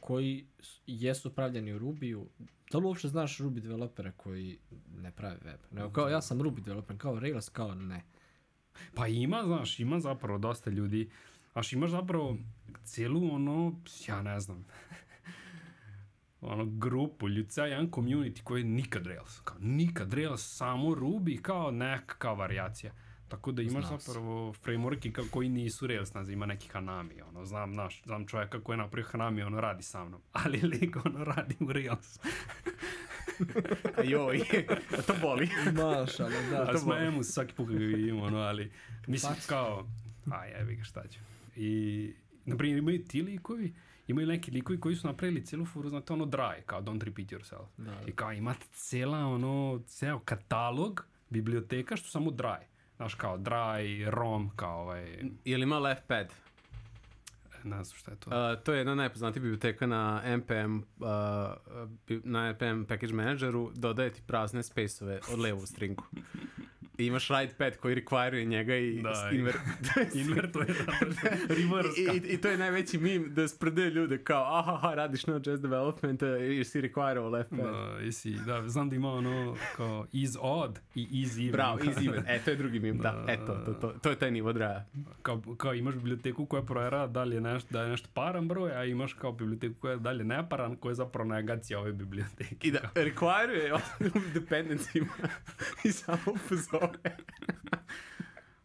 [0.00, 2.28] koji s- jesu pravljeni u Rubiju.
[2.72, 4.58] Da li uopšte znaš Ruby developere koji
[4.96, 5.60] ne prave web?
[5.70, 8.04] Nego kao ja sam Ruby developer, kao Rails, kao ne.
[8.94, 11.10] Pa ima, znaš, ima zapravo dosta ljudi.
[11.52, 12.36] Znaš, imaš zapravo
[12.84, 14.64] cijelu ono, ja ne znam,
[16.40, 19.40] ono grupu ljuca, jedan community koji je nikad Rails.
[19.40, 22.92] Kao, nikad Rails, samo Ruby kao neka kao variacija.
[23.28, 24.04] Tako da imaš Zna se.
[24.12, 28.60] zapravo frameworki ka- koji nisu Rails, znam, ima neki Hanami, ono, znam, naš, znam čovjeka
[28.60, 32.18] koji je napravio Hanami, ono, radi sa mnom, ali lik, ono, radi u Rails.
[33.98, 34.40] A joj,
[35.06, 35.48] to boli.
[35.64, 36.70] Mašala, da.
[36.70, 38.72] A smejemo se svaki put ga vidimo, ono, ali,
[39.06, 39.88] mislim, kao,
[40.30, 41.18] a jebi ga, šta ću.
[41.56, 42.12] I,
[42.44, 43.74] na primjer, imaju ti likovi,
[44.08, 47.66] imaju neki likovi koji su napravili cijelu furu, znate, ono, dry, kao don't repeat yourself.
[47.76, 48.00] Da, da.
[48.06, 52.58] I kao imate cijela, ono, ceo katalog biblioteka što samo dry.
[52.96, 56.32] Znaš, kao dry, rom, kao ovaj, Je li ima left pad?
[57.66, 58.30] ne znam šta je to.
[58.30, 61.06] Uh, to je jedna najpoznatija biblioteka na NPM, uh,
[62.24, 66.04] na NPM package manageru, dodaje ti prazne space-ove od levu stringu.
[66.98, 69.54] I imaš write pad koji require njega i Da, i- inver...
[70.14, 70.92] Invertuje, da,
[71.48, 75.26] reverse, I, i, I to je najveći mim da sprde ljude kao aha, aha radiš
[75.26, 77.58] Node.js development uh, jer si require left pad.
[77.58, 81.52] Da, jesi, da, znam da ima ono kao is odd i is even.
[81.52, 82.24] Bravo, easy even.
[82.28, 83.10] E, to je drugi mim, da.
[83.26, 83.32] Da.
[83.32, 84.86] Eto, to, to, to je taj nivo draja.
[85.22, 88.72] Kao, kao imaš biblioteku koja provjera da li je nešto, da je nešto paran broj,
[88.72, 92.56] a imaš kao biblioteku koja je dalje neparan, koja je zapravo negacija ove biblioteke.
[92.62, 93.72] I da require je
[94.34, 95.08] dependencijima
[95.84, 96.85] i samo pozove.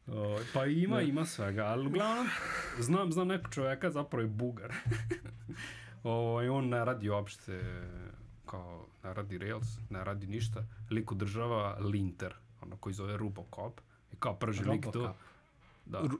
[0.08, 2.28] O, pa ima, ima svega, ali uglavnom
[2.80, 4.74] znam, znam nekog čovjeka, zapravo je bugar.
[6.04, 7.62] o, I on ne radi uopšte
[8.46, 10.60] kao, ne radi Rails, ne radi ništa.
[10.90, 13.82] Lik održava linter, ono koji zove Rubocop.
[14.14, 14.92] I kao prži lik to.
[14.92, 15.16] Robocop.
[15.86, 16.00] Da.
[16.00, 16.20] Ru-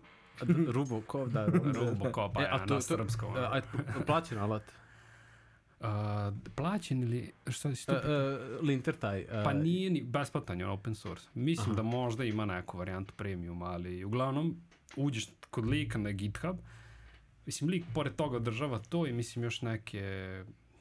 [0.68, 1.46] Rubocop, da.
[1.80, 3.36] Robocop, a, E, a ja, to- na srpskom.
[3.36, 3.62] a
[4.06, 4.64] plaćen alat.
[5.82, 9.22] A, plaćen ili, šta si Uh, to uh, linter taj.
[9.22, 11.28] Uh, Pa nije ni besplatan je on open source.
[11.34, 14.58] Mislim da možda ima neku varijantu premium, ali uglavnom
[14.96, 16.58] uđeš kod lika na GitHub,
[17.46, 20.04] mislim lik pored toga održava to i mislim još neke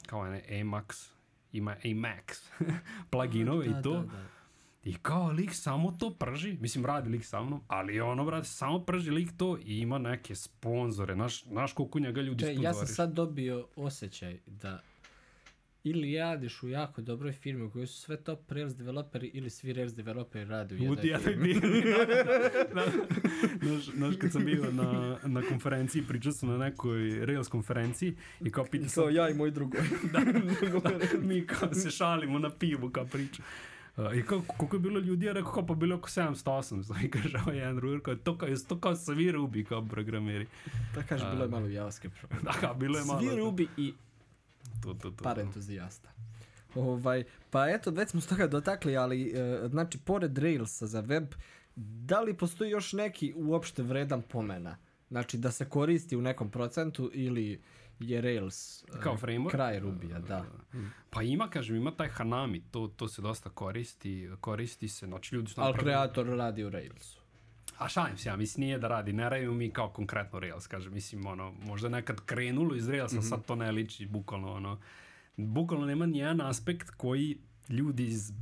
[0.07, 1.11] kao ne Emacs,
[1.53, 2.51] ima Emacs
[3.11, 3.93] pluginove Da, i to.
[3.93, 4.25] da, da.
[4.85, 8.79] I kao lik samo to prži, mislim radi lik sa mnom, ali ono brate samo
[8.85, 12.63] prži lik to i ima neke sponzore, znaš, znaš koliko njega ljudi Če, ja sam
[12.73, 12.97] sponzoriš.
[12.97, 14.81] sad dobio osjećaj da
[15.85, 19.73] ili radiš u jako dobroj firmi u kojoj su sve top Rails developeri ili svi
[19.73, 21.55] Rails developeri rade u jednoj jednoj firmi.
[23.63, 28.51] Znaš, znaš, kad sam bio na, na konferenciji, pričao sam na nekoj Rails konferenciji i
[28.51, 29.81] kao pitao sam, ja i moj drugoj.
[30.13, 30.21] da,
[31.21, 33.43] mi kao se šalimo na pivu kao priča.
[33.97, 37.05] Uh, I kao, koliko je bilo ljudi, ja rekao, kao, pa bilo je oko 700-800.
[37.05, 40.47] I kaže, ovaj jedan drugar, kao, to kao, to kao svi rubi kao programeri.
[40.95, 42.17] Da kaže, bilo je malo JavaScript.
[42.45, 43.21] Da, kao, bilo je malo.
[43.21, 43.95] Svi Ruby i
[44.81, 46.09] To, to, to, par entuzijasta.
[46.75, 51.25] Ovaj, pa eto, već smo se toga dotakli, ali e, znači, pored Railsa za web,
[51.77, 54.77] da li postoji još neki uopšte vredan pomena?
[55.09, 57.61] Znači, da se koristi u nekom procentu ili
[57.99, 59.51] je Rails e, Kao framework?
[59.51, 60.45] kraj Rubija, da.
[61.11, 65.51] Pa ima, kažem, ima taj Hanami, to, to se dosta koristi, koristi se, znači ljudi
[65.51, 67.20] su Ali napravili- kreator radi u Railsu.
[67.81, 70.95] A šalim se ja, mislim nije da radi, ne radimo mi kao konkretno Rails, kažem,
[70.95, 73.25] mislim, ono, možda nekad krenulo iz Railsa, Mhm.
[73.25, 74.79] sad to ne liči, bukvalno, ono,
[75.37, 77.39] bukvalno nema nijedan aspekt koji
[77.69, 78.33] ljudi iz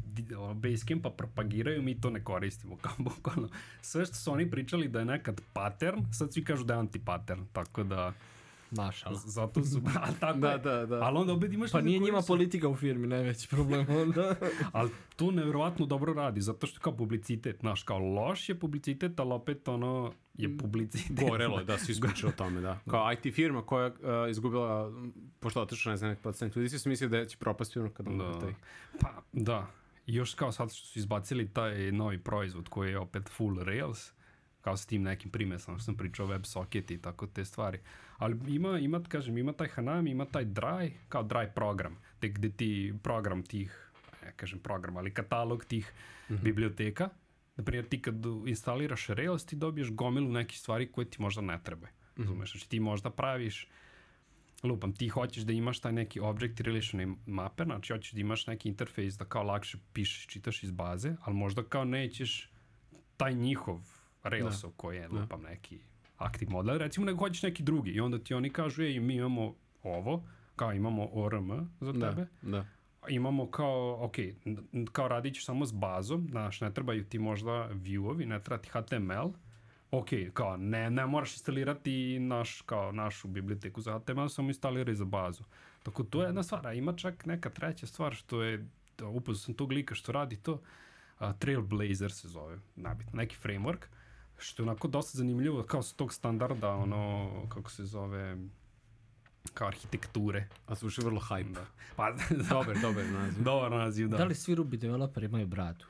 [0.55, 3.49] Basecampa propagiraju, mi to ne koristimo, kao bukvalno.
[3.81, 7.45] Sve što su oni pričali da je nekad pattern, sad svi kažu da je anti-pattern,
[7.53, 8.13] tako da,
[8.73, 9.15] Mašala.
[9.17, 10.59] zato su, a tako Da, je.
[10.59, 10.97] da, da.
[10.97, 14.35] Ali onda opet imaš Pa nije njima su- politika u firmi najveći problem onda.
[14.73, 19.33] Ali to nevjerovatno dobro radi, zato što kao publicitet, znaš, kao loš je publicitet, ali
[19.33, 21.21] opet ono je publicitet.
[21.23, 22.79] Gorelo je, da, svi su pričali o tome, da.
[22.87, 23.97] Kao IT firma koja je uh,
[24.31, 24.93] izgubila,
[25.41, 28.09] pošto otišla, ne znam, nek procent ljudi, svi su mislili da će propasti ono kad
[28.09, 28.39] on Da.
[28.41, 28.55] taj.
[29.01, 29.67] Pa, da.
[30.07, 34.13] Još kao sad što su izbacili taj novi proizvod koji je opet full Rails,
[34.69, 37.79] kao s tim nekim primesama što sam pričao WebSocket i tako te stvari.
[38.17, 42.51] Ali ima, ima, kažem, ima taj Hanami, ima taj dry, kao dry program, te gde
[42.51, 43.91] ti program tih,
[44.23, 45.93] ne kažem program, ali katalog tih
[46.29, 47.09] biblioteka,
[47.57, 48.15] na primjer ti kad
[48.47, 51.93] instaliraš Rails ti dobiješ gomilu nekih stvari koje ti možda ne trebaju.
[52.17, 53.69] Razumeš, znači ti možda praviš
[54.63, 58.69] lupam, ti hoćeš da imaš taj neki object relation mapper, znači hoćeš da imaš neki
[58.69, 62.51] interfejs da kao lakše pišeš, čitaš iz baze, ali možda kao nećeš
[63.17, 63.98] taj njihov
[64.29, 65.79] Railsov koji je, lupam, neki
[66.17, 69.55] active model, recimo nego hoćeš neki drugi i onda ti oni kažu, ej, mi imamo
[69.83, 70.23] ovo,
[70.57, 72.65] kao imamo ORM za Da, tebe, da.
[73.09, 74.15] imamo kao, ok,
[74.93, 78.69] kao radit ćeš samo s bazom, znaš, ne trebaju ti možda view-ovi, ne treba ti
[78.69, 79.33] HTML,
[79.91, 85.05] ok, kao ne, ne moraš instalirati naš, kao našu biblioteku za HTML, samo instaliraj za
[85.05, 85.43] bazu.
[85.83, 88.67] Tako to je jedna stvar, a ima čak neka treća stvar što je,
[88.99, 90.61] da, upoznao sam tog lika što radi to,
[91.19, 93.85] a, Trailblazer se zove, nabitno, neki framework,
[94.39, 98.37] što je onako dosta zanimljivo, kao s tog standarda, ono, kako se zove,
[99.55, 100.49] kao arhitekture.
[100.67, 101.53] A zvuči vrlo hype.
[101.53, 101.67] Da.
[101.97, 102.13] Pa,
[102.51, 103.45] Dobar, dobar naziv.
[103.45, 104.17] Dobar naziv, da.
[104.17, 105.85] Da li svi Ruby developeri imaju bradu?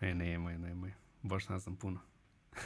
[0.00, 0.92] E, nemoj, nemoj.
[1.22, 2.00] Baš ne znam puno.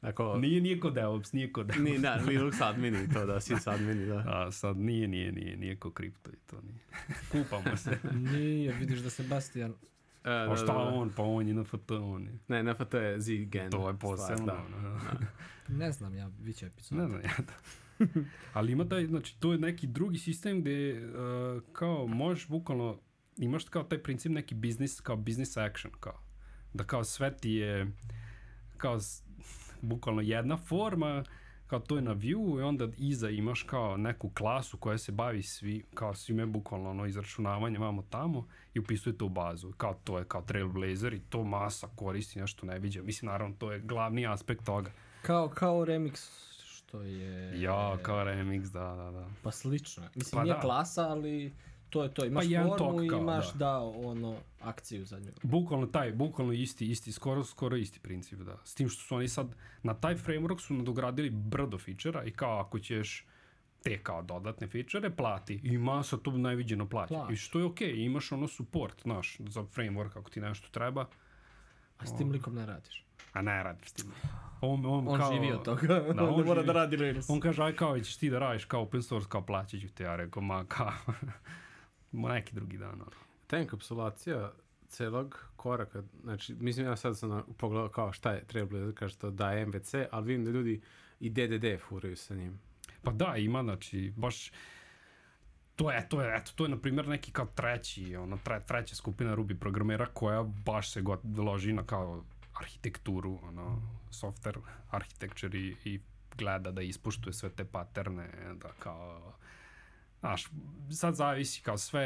[0.00, 1.90] Ako, Nije, nije kod DevOps, nije kod DevOps.
[1.90, 4.24] Ni, da, Linux admini to, da, sys admini, da.
[4.26, 6.78] A sad nije, nije, nije, nije ko kripto i to nije.
[7.32, 7.98] Kupamo se.
[8.12, 9.74] Nije, vidiš da Sebastian...
[10.22, 10.80] Pa da, šta da, da.
[10.80, 12.38] on, pa on je na FT, on je.
[12.48, 13.70] Ne, NFT je Z-Gen.
[13.70, 14.46] To je posebno.
[14.46, 14.64] Da.
[14.82, 15.26] da.
[15.78, 16.98] Ne znam ja, bit će epizod.
[16.98, 17.52] Ne znam ja da.
[18.54, 23.00] Ali ima taj, znači, to je neki drugi sistem gde uh, kao možeš bukvalno,
[23.36, 26.20] imaš kao taj princip neki biznis, kao business action, kao.
[26.74, 27.92] Da kao sve ti je,
[28.76, 28.98] kao
[29.80, 31.24] bukvalno jedna forma,
[31.72, 35.42] kao to je na view i onda iza imaš kao neku klasu koja se bavi
[35.42, 39.72] svi, kao svime bukvalno ono izračunavanje vamo tamo i upisuje to u bazu.
[39.76, 43.02] Kao to je kao Trailblazer i to masa koristi, nešto ne viđa.
[43.02, 44.90] Mislim, naravno, to je glavni aspekt toga.
[45.22, 46.30] Kao, kao remix
[46.64, 47.60] što je...
[47.62, 49.26] Ja, kao remix, da, da, da.
[49.42, 50.02] Pa slično.
[50.14, 50.60] Mislim, Pa nije da.
[50.60, 51.52] klasa, ali
[51.92, 52.24] to je to.
[52.24, 53.58] Imaš jedan formu tok kao, imaš, da.
[53.58, 53.78] da.
[53.80, 55.32] ono, akciju za nju.
[55.42, 58.56] Bukvalno taj, bukvalno isti, isti, skoro, skoro isti princip, da.
[58.64, 62.60] S tim što su oni sad, na taj framework su nadogradili brdo fičera i kao
[62.60, 63.26] ako ćeš
[63.82, 65.60] te kao dodatne fičere, plati.
[65.62, 66.88] I masa to najviđeno.
[66.88, 67.26] Plaća.
[67.30, 71.06] I što je okej, imaš ono support, znaš, za framework ako ti nešto treba,
[71.98, 73.04] A s tim likom ne radiš.
[73.32, 74.12] a ne radiš s tim.
[74.60, 75.86] On, on, On kao, živi od toga.
[75.88, 76.66] Da, on on mora živi.
[76.66, 77.30] da radi Rails.
[77.30, 80.04] On kaže, aj kao, ćeš ti da radiš kao open source, kao plaćat ću te,
[80.04, 80.92] ja rekao, ma kao,
[82.12, 83.10] neki drugi dan, ono.
[83.46, 84.52] Ta enkapsulacija
[84.88, 89.52] celog koraka, znači, mislim ja sad sam pogledao kao šta je Trailblazer, kaže to da
[89.52, 90.80] je MVC, ali vidim da ljudi
[91.20, 92.60] i DDD furaju sa njim.
[93.02, 94.52] Pa da, ima, znači, baš,
[95.76, 98.94] to je, to je, eto, to je, na primjer, neki kao treći, ono, tre, treća
[98.94, 105.76] skupina Ruby programera koja baš se god loži na kao arhitekturu, ono, software architecture i,
[105.84, 106.00] i
[106.36, 109.32] gleda da ispuštuje sve te paterne, da kao,
[110.22, 110.46] znaš,
[110.90, 112.04] sad zavisi kao sve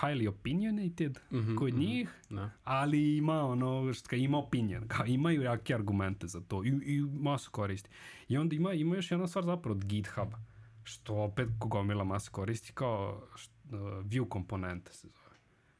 [0.00, 1.78] highly opinionated Mhm, kod mhm.
[1.80, 2.50] njih, Da.
[2.64, 7.00] ali ima ono što kao ima opinion, kao imaju jake argumente za to i, i
[7.00, 7.90] masu koristi.
[8.28, 10.28] I onda ima, ima još jedna stvar zapravo od GitHub,
[10.84, 15.36] što opet gomila masa koristi kao št, uh, view komponente se zove.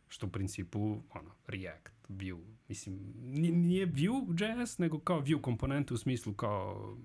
[0.09, 6.33] Što u principu, ono, React, view, mislim, nije, Vue.js, nego kao view komponente u smislu
[6.35, 6.97] kao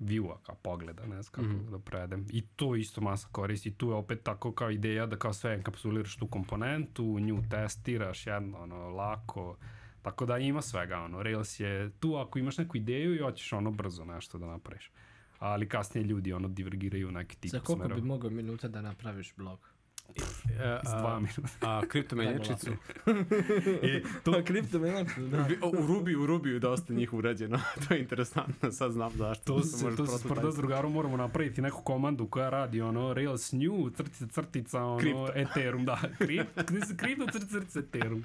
[0.00, 1.70] view-a, kao pogleda, ne znam kako Mhm.
[1.70, 2.26] da predem.
[2.30, 3.70] I to isto masa koristi.
[3.70, 8.58] Tu je opet tako kao ideja da kao sve enkapsuliraš tu komponentu, nju testiraš jedno,
[8.58, 9.56] ono, lako.
[10.02, 13.70] Tako da ima svega, ono, Rails je tu ako imaš neku ideju i hoćeš ono
[13.70, 14.90] brzo nešto da napraviš.
[15.38, 18.00] Ali kasnije ljudi ono divergiraju u neki tip Za koliko smerova.
[18.00, 19.70] bi mogao minuta da napraviš blog?
[20.60, 21.50] E, dva minuta.
[21.60, 22.70] A kriptomenjačicu?
[23.82, 25.46] e, To je kripto da.
[25.82, 27.60] U Rubiju, u Rubiju je dosta njih urađeno.
[27.88, 29.44] to je interesantno, sad znam zašto.
[29.44, 33.52] To se, to se sprda s drugarom moramo napraviti neku komandu koja radi ono Rails
[33.52, 35.28] new, crtica, crtica, ono Kripto.
[35.34, 36.62] Ethereum, da, kripto,
[36.96, 38.24] kripto, crtica, crtica, Ethereum.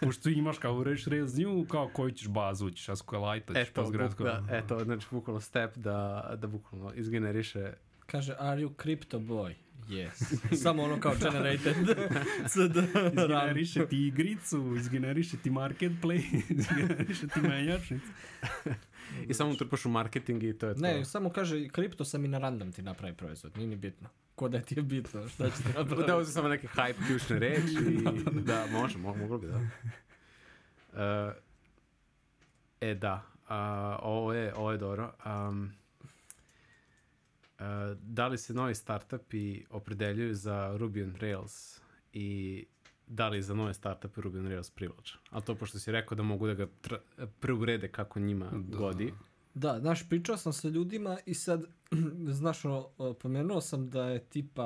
[0.00, 4.42] Pošto imaš kao ureš Rails new, kao koju ćeš bazu, ćeš SQLite, ćeš Postgres, da,
[4.50, 7.72] eto, znači bukvalno step da, da bukvalno izgeneriše
[8.06, 9.54] Kaže, are you crypto boy?
[9.88, 10.38] Yes.
[10.62, 11.76] Samo ono kao generated.
[12.52, 12.76] CD.
[13.12, 16.24] Izgeneriše ti igricu, izgeneriše ti marketplace,
[16.58, 18.06] izgeneriše ti menjačnicu.
[19.28, 20.80] i samo utrpaš u marketing i to je to.
[20.80, 24.08] Ne, samo kaže, kripto sam i na random ti napravi proizvod, nije ni bitno.
[24.34, 26.06] Ko da ti je bitno, šta će ti napraviti?
[26.06, 29.56] Da uzem samo neke hype ključne reči i da, može, mo, moglo bi da.
[30.92, 31.32] Uh,
[32.80, 35.12] e da, a, ovo, je, ovo je dobro.
[35.26, 35.72] Um,
[37.58, 37.64] uh,
[37.98, 41.80] da li se novi startupi opredeljuju za Ruby on Rails
[42.12, 42.64] i
[43.06, 45.20] da li za nove startupe Ruby on Rails privlačan?
[45.30, 46.66] Ali to pošto si rekao da mogu da ga
[47.40, 48.76] preurede kako njima Da.
[48.76, 49.12] godi.
[49.54, 51.64] Da, znaš, pričao sam sa ljudima i sad,
[52.30, 54.62] znaš, ono, pomenuo sam da je tipa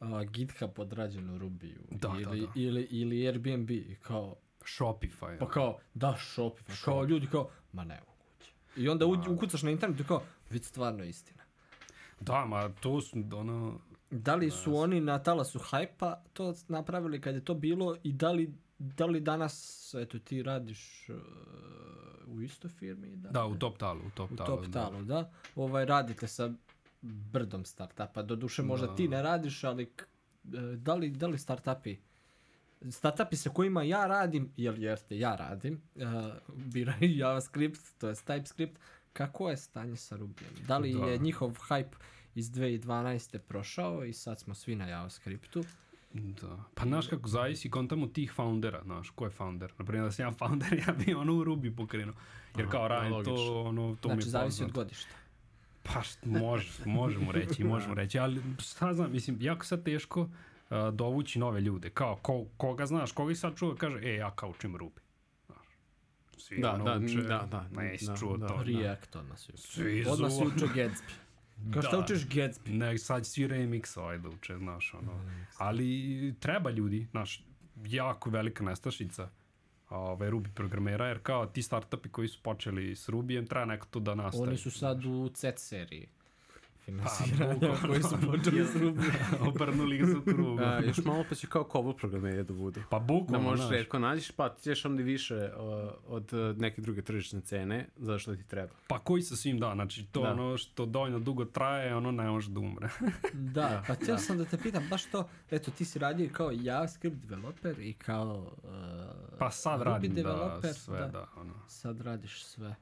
[0.00, 1.78] a, GitHub odrađen u Rubiju.
[1.90, 2.52] Da, da, ili, da.
[2.54, 3.70] Ili, ili Airbnb,
[4.02, 5.38] kao, Shopify.
[5.38, 8.52] pa kao, da, Shopify, kao ljudi kao, ma ne moguće.
[8.76, 11.41] I onda uđ- ukucaš na internet i kao, vid stvarno istina.
[12.22, 13.78] Da, ma to su ono...
[14.10, 18.30] Da li su oni na talasu hajpa to napravili kad je to bilo i da
[18.30, 21.16] li, da li danas, eto, ti radiš uh,
[22.26, 23.16] u istoj firmi?
[23.16, 24.56] Da, Da, u top talu, u top u talu.
[24.62, 25.30] top talu, da.
[25.56, 26.50] Ovaj, radite sa
[27.02, 28.22] brdom startupa.
[28.22, 28.94] Doduše možda Da.
[28.94, 29.88] ti ne radiš, ali e,
[30.76, 31.96] da li, da li startupi
[32.90, 36.02] startupi sa kojima ja radim, jer jeste, ja radim, uh,
[36.48, 38.76] biraju JavaScript, to je TypeScript,
[39.12, 40.66] kako je stanje sa Rubyjem?
[40.66, 41.06] Da li Da.
[41.06, 41.94] je njihov hype
[42.34, 43.38] iz 2012.
[43.38, 45.64] prošao i sad smo svi na JavaScriptu?
[46.12, 46.64] Da.
[46.74, 49.72] Pa znaš kako zavisi kontamo tih foundera, znaš, ko je founder?
[49.78, 52.14] Naprimjer, da sam ja founder, ja bi ono u Ruby pokrenuo.
[52.56, 55.14] Jer Aha, kao radim to, ono, to mi znači, je zavisi od godišta.
[55.82, 60.28] Pa št- može, možemo reći, možemo reći, ali šta znam, mislim, jako sad teško uh,
[60.92, 64.50] dovući nove ljude, kao ko, koga znaš, koga i sad čuva kaže, e, ja kao
[64.50, 65.00] učim Ruby.
[66.42, 68.46] Svi Da, ono da, uče, da, da, nisi da, čuo da.
[68.46, 68.62] to.
[68.62, 69.62] React odmah se uče.
[69.62, 71.12] Svi Odmah se uče Gatsby.
[71.72, 72.02] Kao šta Da.
[72.04, 72.70] učeš Gatsby?
[72.70, 75.20] Ne, sad svi remix ovaj da uče, znaš, ono.
[75.58, 77.44] Ali treba ljudi, znaš,
[77.86, 79.28] jako velika nestašica
[79.90, 84.00] ovaj, Ruby programera, jer kao ti startupi koji su počeli s Rubijem, treba neko to
[84.00, 84.48] da nastavi.
[84.48, 86.08] Oni su sad u Z seriji.
[86.82, 87.78] Pa, Finansiranja bukvalno.
[87.88, 88.74] koji su počeli s.
[89.48, 90.60] Obrnuli ga za krug.
[90.60, 92.80] A, još malo pa će kao COBOL programeri da budu.
[92.90, 93.76] Pa Da bukvalno, možeš znaš.
[93.78, 98.36] redko nađeš, pa ti ćeš onda više uh, od uh, neke druge tržišne cene, zašto
[98.36, 98.72] ti treba.
[98.86, 100.30] Pa koji sa svim da, znači to Da.
[100.32, 102.88] ono što dovoljno dugo traje, ono ne može da umre.
[103.32, 107.16] Da, pa htio sam da te pitam baš to, eto ti si radio kao JavaScript
[107.16, 111.26] developer i kao uh, Pa sad Ruby radim da developer, sve, da.
[111.36, 111.54] ono.
[111.68, 112.74] Sad radiš sve.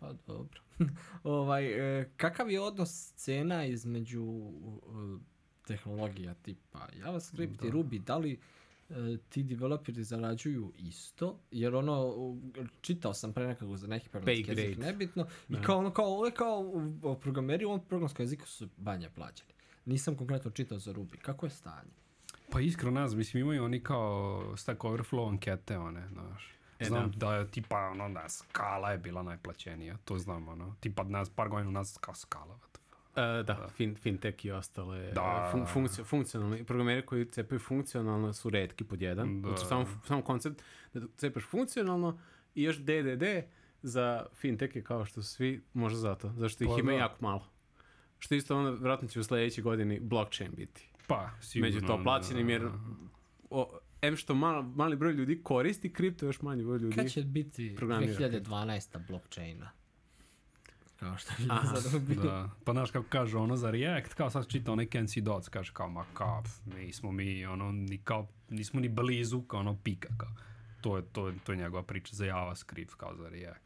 [0.00, 0.60] Pa dobro.
[1.22, 5.20] ovaj, e, kakav je odnos scena između uh,
[5.66, 8.04] tehnologija tipa JavaScript i Ruby?
[8.04, 8.40] Da li
[8.90, 8.94] e,
[9.28, 11.38] ti developeri zarađuju isto?
[11.50, 12.14] Jer ono,
[12.80, 15.26] čitao sam pre nekako za neki programski jezik, nebitno.
[15.48, 16.64] I kao ono, kao, je kao
[17.20, 19.52] programeri u ovom programskom jeziku su banje plaćeni.
[19.84, 21.16] Nisam konkretno čitao za Ruby.
[21.16, 21.90] Kako je stanje?
[22.50, 26.55] Pa iskreno ne znam, mislim imaju oni kao Stack Overflow ankete, one, znaš.
[26.78, 27.34] E, Znam da.
[27.34, 30.74] je tipa, ono, da, skala je bila najplaćenija, to znam, ono.
[30.80, 32.58] Tipa, nas, par godina nas kao skala.
[32.58, 32.76] fuck.
[33.10, 35.48] Uh, da, fin, fintech i ostale Da.
[35.52, 36.64] fun, funkcio, funkcionalni.
[36.64, 39.42] Programeri koji cepaju funkcionalno su redki pod jedan.
[39.42, 39.48] Da.
[39.48, 40.62] Znači, samo, samo koncept
[40.94, 42.18] da cepaš funkcionalno
[42.54, 43.22] i još DDD
[43.82, 46.98] za fintech je kao što svi, možda zato, zašto ih Pa ima da.
[46.98, 47.46] jako malo.
[48.18, 50.88] Što isto onda, vratno će u sledećoj godini blockchain biti.
[51.06, 51.74] Pa, sigurno.
[51.74, 52.68] Među to plaćenim, jer
[53.50, 56.96] o, em što mal, mali broj ljudi koristi kripto, još manji broj ljudi.
[56.96, 58.12] Kad će biti programira.
[58.12, 59.06] 2012.
[59.08, 59.70] blockchaina?
[60.96, 61.74] Kao što je Aha.
[62.22, 65.20] Da, pa znaš kako kaže ono za React, kao sad čita onaj Ken C.
[65.20, 66.42] Dots, kaže kao, ma kao,
[66.76, 70.30] nismo mi, ono, ni kao, nismo ni blizu, kao ono, pika, kao.
[70.80, 73.65] To je, to, je, to je njegova priča za JavaScript, kao za React.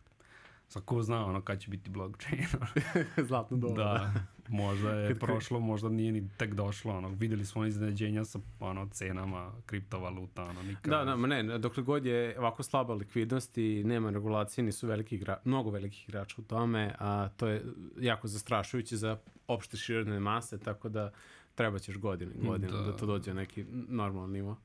[0.71, 2.47] Sad ko zna, ono, kad će biti blockchain,
[3.29, 3.75] Zlatno doba.
[3.75, 4.13] da,
[4.49, 8.89] možda je Kad prošlo, možda nije ni tek došlo, ono, videli smo iznenađenja sa, ono,
[8.89, 10.91] cenama kriptovaluta, ono, nikad.
[10.91, 15.15] Da, da, ma ne, dokle god je ovako slaba likvidnost i nema regulacije, nisu veliki
[15.15, 17.65] igra, mnogo velikih igrača u tome, a to je
[18.01, 21.13] jako zastrašujuće za opšte širodne mase, tako da
[21.55, 22.79] treba ćeš godine, godine da.
[22.79, 22.85] Da.
[22.85, 24.57] da to dođe na neki normalan nivo.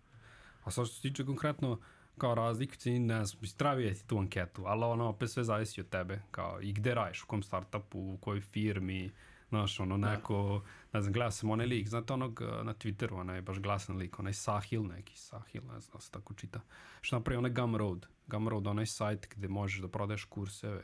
[0.64, 1.80] A sad što se tiče konkretno
[2.18, 3.42] kao razlik, ti ne znam,
[3.78, 7.28] vidjeti tu anketu, ali ono, opet sve zavisi od tebe, kao i gde radiš, u
[7.28, 9.12] kom startupu, u kojoj firmi,
[9.50, 13.42] znaš, ono, neko, ne znam, gledao sam onaj lik, znate onog uh, na Twitteru, onaj
[13.42, 16.62] baš glasan lik, onaj Sahil neki, Sahil, ne znam da se tako čita,
[17.02, 20.84] što napravi onaj Gumroad, Gumroad, onaj sajt gde možeš da prodaješ kurseve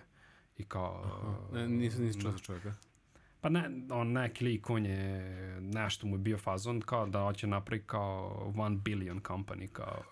[0.58, 1.06] i kao...
[1.54, 2.74] Ne, nisam, nisam čuo za čovjeka.
[3.41, 7.48] Pa ne, on neki lik, on je, nešto mu je bio fazon kao da hoće
[7.48, 10.04] napraviti kao one billion company, kao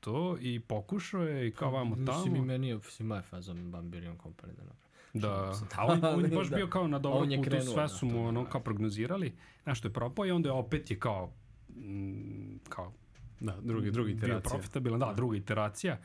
[0.00, 2.18] to i pokušao je i kao vamo tamo.
[2.18, 4.88] Mislim i meni je svima je fazom Bambirion Company da napravi.
[5.14, 5.64] Da, se.
[5.76, 6.56] a on, on je baš Da.
[6.56, 8.50] bio kao na dobrom putu, krenuo sve na su mu ono da.
[8.50, 9.32] kao prognozirali,
[9.66, 11.32] nešto je propao i onda je opet je kao,
[11.70, 12.92] mm, kao
[13.40, 14.50] Da, drugi, drugi bio iteracija.
[14.50, 15.98] profitabilan, da, druga iteracija,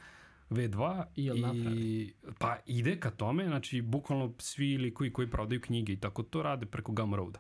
[0.50, 2.14] V2 I napravi?
[2.40, 6.66] pa ide ka tome, znači bukvalno svi likovi koji prodaju knjige i tako to rade
[6.66, 7.40] preko Gumroada.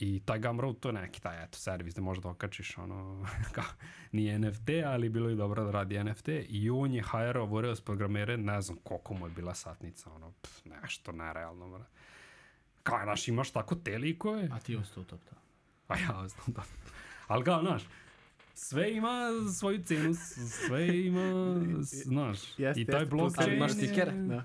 [0.00, 3.64] I taj Gumroad to je neki taj eto servis da možda okačiš ono kao
[4.12, 8.36] nije NFT, ali bilo je dobro da radi NFT i on je hajrao Voreos programere,
[8.36, 11.68] ne znam koliko mu je bila satnica, ono pf, nešto nerealno.
[11.68, 11.84] Mra.
[12.82, 15.36] Kao, znaš, imaš tako te likove, A ti ostao top to.
[15.88, 16.62] a ja znam da.
[17.26, 17.82] Ali kao, znaš,
[18.54, 20.14] sve ima svoju cenu,
[20.66, 21.54] sve ima,
[22.10, 24.12] znaš, Jeste, i taj jeste, blockchain sad imaš stikere?
[24.12, 24.44] Da.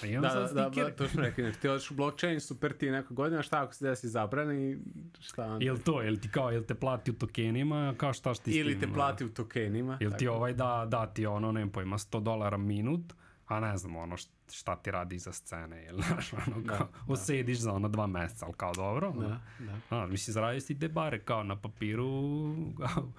[0.00, 0.90] Pa imam Da, sad da, da, stikere.
[0.90, 1.44] da, to smo rekli.
[1.44, 4.78] Znači, ti odeš u blockchain, super ti neka godina, šta ako se desi zabrani,
[5.20, 5.64] šta onda?
[5.64, 8.78] Jel to, jel ti kao, jel te plati u tokenima, kao šta što ti Ili
[8.80, 8.94] te ono?
[8.94, 9.98] plati u tokenima.
[10.00, 10.36] Jel ti tako.
[10.36, 13.12] ovaj da, da ti ono, nemam pojma, 100 dolara minut,
[13.46, 16.88] a ne znam ono št- šta ti radi za scene, jel znaš, ono Da, kao,
[17.08, 19.22] osediš za ono dva meseca, ali kao dobro, ono.
[19.22, 19.40] Da,
[19.88, 19.96] da.
[19.96, 22.06] A, mislim, zaradiš ti te bare kao na papiru,
[22.78, 23.12] kao,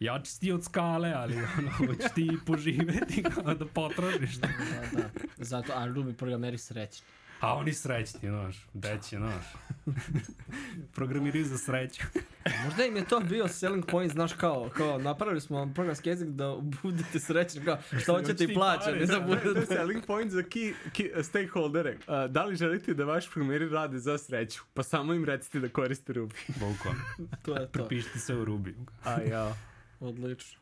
[0.00, 4.34] jači si od skale, ali ono, hoćeš ti poživeti kao da potražiš.
[4.34, 4.48] Da,
[4.92, 5.10] da.
[5.36, 7.06] Zato, a Ruby programeri srećni.
[7.40, 9.44] A oni srećni, znaš, deći, znaš.
[10.94, 12.02] Programiraju za sreću.
[12.64, 16.28] Možda im je to bio selling point, znaš kao, kao napravili smo vam programski jezik
[16.28, 19.66] da budete srećni, kao šta hoćete i ti plaćati, pare, za To je budete.
[19.66, 21.96] selling point za key, key stakeholdere.
[21.96, 24.62] Uh, da li želite da vaši programeri rade za sreću?
[24.74, 26.34] Pa samo im recite da koriste Ruby.
[26.60, 27.00] Bukvalno.
[27.42, 27.72] To je to.
[27.72, 28.74] Prepišite sve u Ruby.
[29.04, 29.56] A ja.
[30.00, 30.60] Odlično.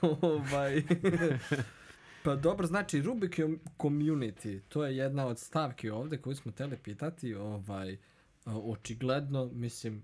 [0.00, 0.82] ovaj...
[2.24, 7.34] pa dobro, znači com- community, to je jedna od stavki ovde koju smo teli pitati,
[7.34, 7.96] ovaj,
[8.46, 10.02] očigledno, mislim,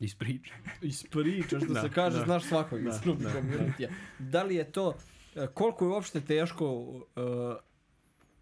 [0.00, 0.52] Iz priče.
[0.82, 2.24] iz priča, što Da, se kaže, da.
[2.24, 3.88] znaš svakog Da, iz Ruby da, community
[4.18, 4.94] Da li je to,
[5.36, 7.04] e, koliko je uopšte teško uh,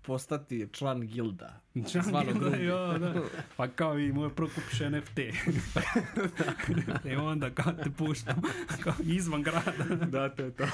[0.03, 1.61] postati član gilda.
[1.93, 2.65] Član gilda, Rubi.
[2.65, 3.15] jo, da.
[3.57, 5.19] Pa kao i moj prvo kupiš NFT.
[7.05, 8.43] I onda kao te puštam
[8.81, 10.05] kao izvan grada.
[10.07, 10.65] da, to je to.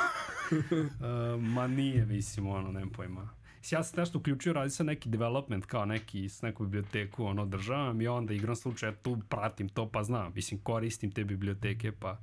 [1.03, 3.29] Uh, ma nije, mislim, ono, nemam pojma.
[3.71, 8.01] Ja sam nešto uključio, radi se neki development, kao neki, s neku biblioteku, ono, državam
[8.01, 12.19] i onda igram slučaja, tu pratim to, pa znam, mislim, koristim te biblioteke, pa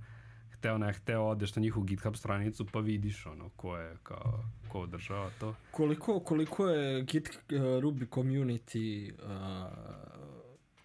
[0.51, 4.80] hteo ne hteo, odeš na njihovu GitHub stranicu, pa vidiš, ono, ko je, kao, ko
[4.80, 5.55] održava to.
[5.71, 9.71] Koliko, koliko je Git uh, Ruby community uh,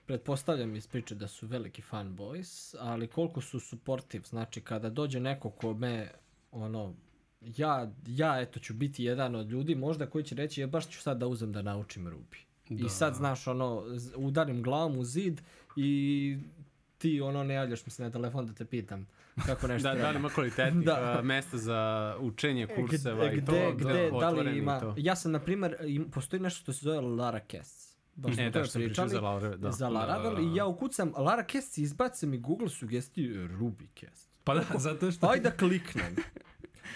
[0.07, 5.51] pretpostavljam iz priče da su veliki fanboys, ali koliko su supportive, znači kada dođe neko
[5.51, 6.11] ko me
[6.51, 6.95] ono
[7.57, 11.01] ja, ja eto ću biti jedan od ljudi možda koji će reći je baš ću
[11.01, 12.37] sad da uzem da naučim Ruby.
[12.69, 12.87] Da.
[12.87, 13.85] I sad znaš ono
[14.17, 15.41] udarim glavom u zid
[15.77, 16.37] i
[16.99, 19.07] ti ono ne javljaš mi se na telefon da te pitam
[19.47, 20.19] kako nešto Da, da li treba.
[20.19, 21.01] ima kvalitetnih Da.
[21.15, 21.23] da.
[21.23, 23.73] mesta za učenje kurseva gde, i to?
[23.77, 24.95] gde, da otvoreni li i ima, to?
[24.97, 27.95] ja sam na primer, im, postoji nešto što se zove Lara Casts.
[28.15, 29.71] Baš E, da, što sam pričao za Laura, da.
[29.73, 30.41] za Da, da, Laravel da.
[30.43, 34.29] i ja ukucam Lara Cast i izbace mi Google sugestiju Ruby Cast.
[34.45, 35.27] Pa da, zato što...
[35.27, 36.17] Ajde da kliknem.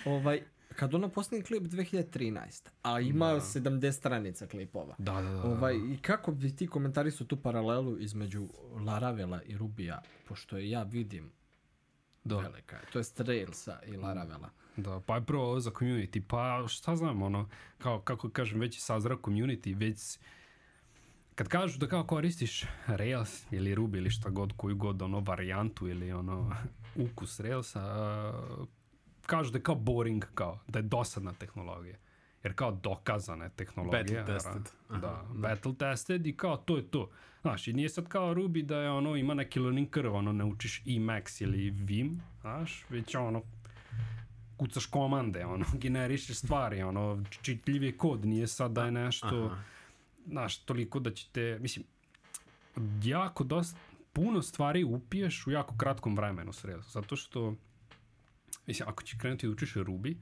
[0.04, 0.42] ovaj,
[0.76, 3.40] kad ono posljednji klip 2013, a ima Da.
[3.40, 4.94] 70 stranica klipova.
[4.98, 5.42] Da, da, da.
[5.42, 8.48] Ovaj, I kako bi ti komentari su tu paralelu između
[8.86, 11.32] Laravela i Rubija, pošto je ja vidim
[12.24, 12.38] da.
[12.38, 14.50] velika, je, to jest Railsa i Laravela.
[14.76, 18.76] Da, pa je prvo ovo za community, pa šta znam, ono, kao, kako kažem, već
[18.76, 20.18] je sazrao community, već
[21.34, 25.88] kad kažu da kao koristiš Rails ili Ruby ili šta god, koju god ono varijantu
[25.88, 26.52] ili ono
[27.10, 27.82] ukus Railsa,
[28.60, 28.68] uh,
[29.28, 31.96] kažu da je kao boring, kao, da je dosadna tehnologija.
[32.42, 34.02] Jer kao dokazana je tehnologija.
[34.02, 34.72] Battle tested.
[34.88, 37.10] Aha, da, battle tested i kao to je to.
[37.40, 40.44] Znaš, i nije sad kao Ruby da je ono, ima neki learning curve, ono, ne
[40.44, 43.42] učiš Emacs ili Vim, znaš, već ono,
[44.56, 49.62] kucaš komande, ono, generišeš stvari, ono, čitljiv je kod, nije sad da je nešto, Aha.
[50.26, 51.86] znaš, toliko da će te, mislim,
[53.02, 53.78] jako dosta,
[54.12, 57.54] puno stvari upiješ u jako kratkom vremenu s Railsom, zato što,
[58.66, 60.16] mislim, ako će krenuti da učiš Ruby,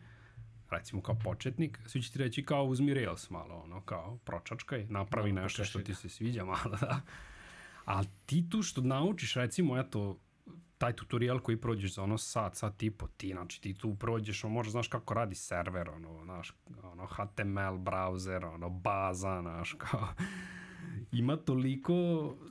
[0.70, 5.32] recimo kao početnik, svi će ti reći kao uzmi Rails malo, ono, kao pročačkaj, napravi
[5.32, 7.00] Malo nešto što ti se sviđa malo, da.
[7.84, 10.18] A ti tu što naučiš, recimo, eto,
[10.78, 14.44] taj tutorial koji prođeš za ono sat, sat i po, ti, znači ti tu prođeš,
[14.44, 16.52] ono, možda znaš kako radi server, ono, znaš,
[16.82, 20.08] ono, HTML browser, ono, baza, znaš, kao,
[21.12, 21.94] ima toliko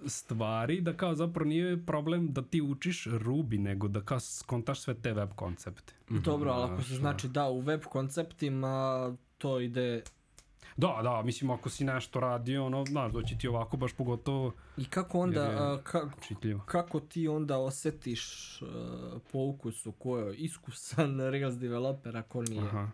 [0.08, 4.94] stvari da kao zapravo nije problem da ti učiš Ruby, nego da kao skontaš sve
[4.94, 5.94] te web koncepte.
[6.10, 10.04] Dobro, ali ako se znači da u web konceptima to ide
[10.78, 14.86] Da, da, mislim ako si nešto radio, ono, znaš, doći ti ovako baš pogotovo i
[14.86, 16.64] kako onda Jer je a, ka, čitljivo.
[16.66, 18.68] kako ti onda osetiš uh,
[19.32, 22.62] po ukusu ko je iskusan Rails developer ako nije.
[22.64, 22.90] Aha.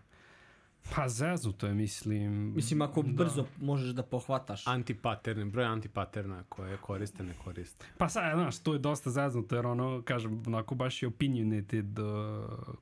[0.96, 2.54] Pa zeznuto je, mislim.
[2.56, 3.24] Mislim ako da.
[3.24, 4.68] brzo možeš da pohvataš.
[4.68, 7.86] Antipaterni, broj antipaterna koje koriste, ne koriste.
[7.98, 12.06] Pa sad, znaš, to je dosta zeznuto, jer ono, kažem, onako baš je opinionated uh,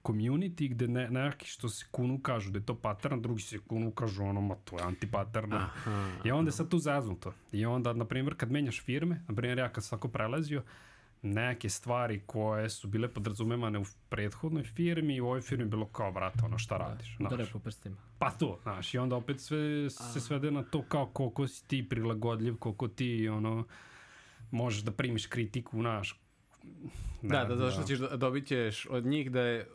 [0.03, 3.91] community, gde ne, neki što se kunu kažu da je to pattern, drugi se kunu
[3.91, 5.53] kažu ono, ma to je antipattern.
[5.53, 6.09] Aha.
[6.23, 7.33] I onda je sad tu zeznuto.
[7.51, 10.63] I onda, na primjer, kad menjaš firme, na primjer, ja kad sam tako prelazio,
[11.21, 16.39] neke stvari koje su bile podrazumevane u prethodnoj firmi, u ovoj firmi bilo kao, brate,
[16.45, 17.17] ono, šta radiš?
[17.19, 17.51] Da, znaš.
[17.51, 17.95] po prstima.
[18.19, 21.89] Pa to, znaš, i onda opet sve se svede na to kao koliko si ti
[21.89, 23.65] prilagodljiv, koliko ti, ono,
[24.51, 26.19] možeš da primiš kritiku, znaš.
[27.21, 29.67] Da, da, zato što ćeš, do- dobit ćeš od njih da je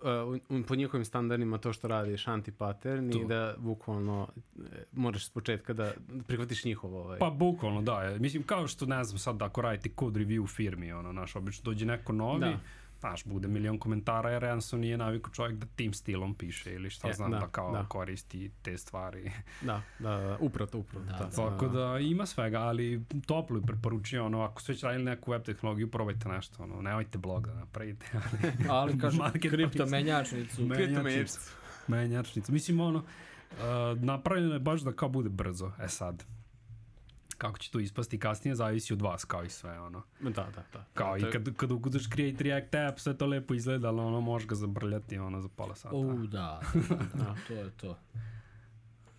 [0.51, 3.19] uh, po njihovim standardima to što radiš antipattern To.
[3.19, 4.29] i da bukvalno
[4.59, 4.61] e,
[4.93, 5.93] moraš s početka da
[6.27, 7.19] prihvatiš njihov ovaj.
[7.19, 8.17] Pa bukvalno, da.
[8.21, 11.87] Mislim, kao što, ne znam, sad ako radite code review firmi, ono, znaš, obično dođe
[11.87, 12.59] neko novi, Da.
[13.01, 17.09] Znaš, bude milion komentara, jer jednostavno nije naviku čovjek da tim stilom piše ili šta
[17.09, 17.85] E, znam, da, da, kao da.
[17.89, 19.33] koristi te stvari.
[19.61, 21.31] Da, da, da, upravo to, upravo Da, da.
[21.31, 25.43] Tako da ima svega, ali toplo bi preporučio, ono, ako ste već radili neku web
[25.43, 28.07] tehnologiju, probajte nešto, ono, nemojte blog da napravite,
[28.69, 29.57] ali Ali kažem, Marketplace.
[29.57, 30.63] kripto menjačnicu.
[30.63, 31.39] Menjačnicu.
[31.87, 32.53] Menjačnicu.
[32.53, 35.73] Mislim, ono, uh, napravljeno je baš da kao bude brzo.
[35.81, 36.25] E sad,
[37.39, 40.03] kako će to ispasti kasnije, zavisi od vas, kao i sve, ono.
[40.21, 40.85] Da, da, da.
[40.95, 44.21] Kao To i kad, kad ukucaš Create React App, sve to lepo izgleda, ali ono,
[44.21, 45.97] možeš ga zabrljati, ono, za pola sata.
[45.97, 47.99] U, da, da, da, to je to.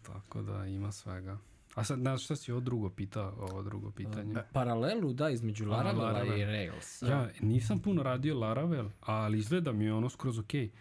[0.01, 1.37] Tako da, ima svega.
[1.75, 4.35] A sad, znaš šta si ovo drugo pita, ovo drugo pitanje?
[4.53, 6.39] Paralelu, da, između Laravela Laravel.
[6.39, 7.01] i Rails.
[7.01, 10.71] Ja nisam puno radio Laravel, ali izgleda mi je ono skroz okej.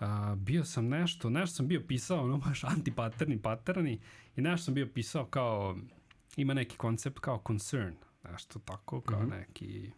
[0.00, 4.00] A, bio sam nešto, nešto sam bio pisao, ono baš antipaterni, paterni
[4.36, 5.76] i nešto sam bio pisao kao,
[6.36, 7.94] ima neki koncept kao concern,
[8.30, 9.90] nešto tako, kao neki...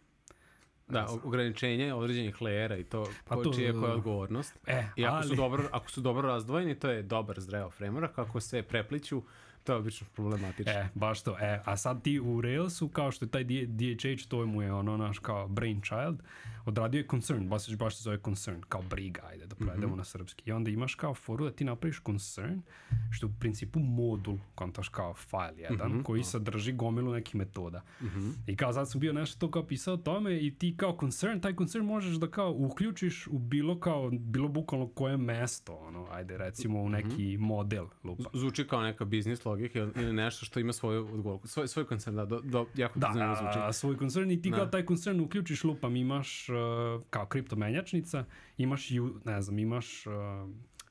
[0.87, 4.59] Da, ograničenje određenih lejera i to, Pa ko, to- čija je koja odgovornost.
[4.67, 8.09] E, I ako, su ali- dobro, ako su dobro razdvojeni, to je dobar zdrav framework.
[8.15, 9.23] Ako se prepliću,
[9.63, 10.71] to je obično problematično.
[10.73, 11.37] E, baš to.
[11.39, 14.97] E, a sad ti u Railsu, kao što je taj DHH, to mu je ono
[14.97, 16.23] naš kao brainchild,
[16.65, 19.97] odradio je concern, baš, baš se zove concern, kao briga, ajde da prevedemo Mhm.
[19.97, 20.43] na srpski.
[20.45, 22.61] I onda imaš kao foru da ti napraviš concern,
[23.11, 26.01] što je u principu modul, kontaš kao file jedan, Mhm.
[26.01, 27.81] koji sadrži gomilu nekih metoda.
[28.47, 31.39] I kao sad sam bio nešto to kao pisao o tome i ti kao concern,
[31.39, 32.93] taj concern možeš da kao uključiš
[33.27, 38.29] u bilo kao, bilo bukvalno koje mesto, ono, ajde recimo u neki model lupa.
[38.33, 41.47] Zvuči kao neka biznis logika ili- nešto što ima svoju odgovorku.
[41.47, 43.59] Svoj, svoj koncern, da, do, do, jako Da, zanimljivo zvuči.
[43.59, 44.55] a, svoj koncern i ti Da.
[44.55, 48.25] kao taj koncern uključiš lupam, imaš uh, kao kriptomenjačnica,
[48.57, 50.13] imaš, ju, ne znam, imaš uh,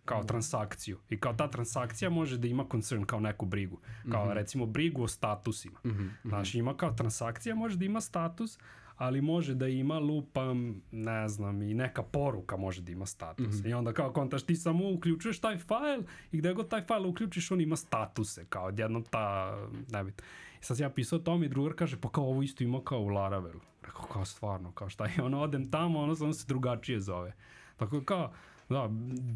[0.05, 0.99] kao transakciju.
[1.11, 3.81] I kao ta transakcija može da ima koncern kao neku brigu.
[4.11, 4.33] Kao Mhm.
[4.33, 5.81] recimo brigu o statusima.
[6.25, 8.59] Znaš, ima kao transakcija, može da ima status,
[8.97, 13.59] ali može da ima lupam, ne znam, i neka poruka može da ima status.
[13.59, 13.69] Mhm.
[13.69, 16.03] I onda kao kontaš ti samo uključuješ taj fajl
[16.33, 19.57] i gde god taj fajl uključiš, on ima statuse, kao odjednom ta,
[19.91, 20.23] ne bit.
[20.61, 22.81] I sad sam ja pisao o tome i drugar kaže, pa kao ovo isto ima
[22.85, 23.61] kao u Laravelu.
[23.83, 27.33] Rekao, kao stvarno, kao šta je, ono, odem tamo, ono samo se drugačije zove.
[27.77, 28.33] Tako da kao,
[28.69, 28.89] da,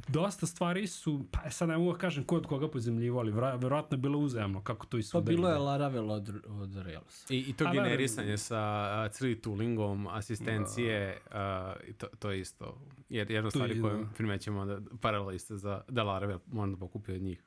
[0.09, 3.33] dosta stvari su, pa sad ne mogu da kažem ko je od koga pozemljivo, ali
[3.33, 5.59] verovatno je bilo uzemno, kako to i Pa svuda bilo je.
[5.59, 7.35] Laravel od, od Railsa.
[7.35, 12.41] I, I to A, generisanje sa a, cili toolingom, asistencije, a, i to, to je
[12.41, 12.79] isto
[13.09, 14.11] jer, jedna stvari je, koju da.
[14.17, 17.43] primećemo da paralel isto za da Laravel moram da pokupi od njih.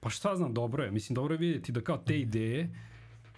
[0.00, 0.90] Pa šta znam, dobro je.
[0.90, 2.70] Mislim, dobro je vidjeti da kao te ideje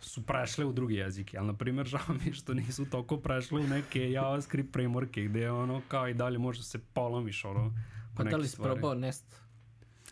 [0.01, 3.61] su prešle u druge jezike, ali na primjer žao mi je što nisu toliko prešle
[3.61, 7.73] u neke JavaScript frameworke gde ono kao i dalje možda se polomiš ono
[8.17, 9.41] Pa da li si probao Nest?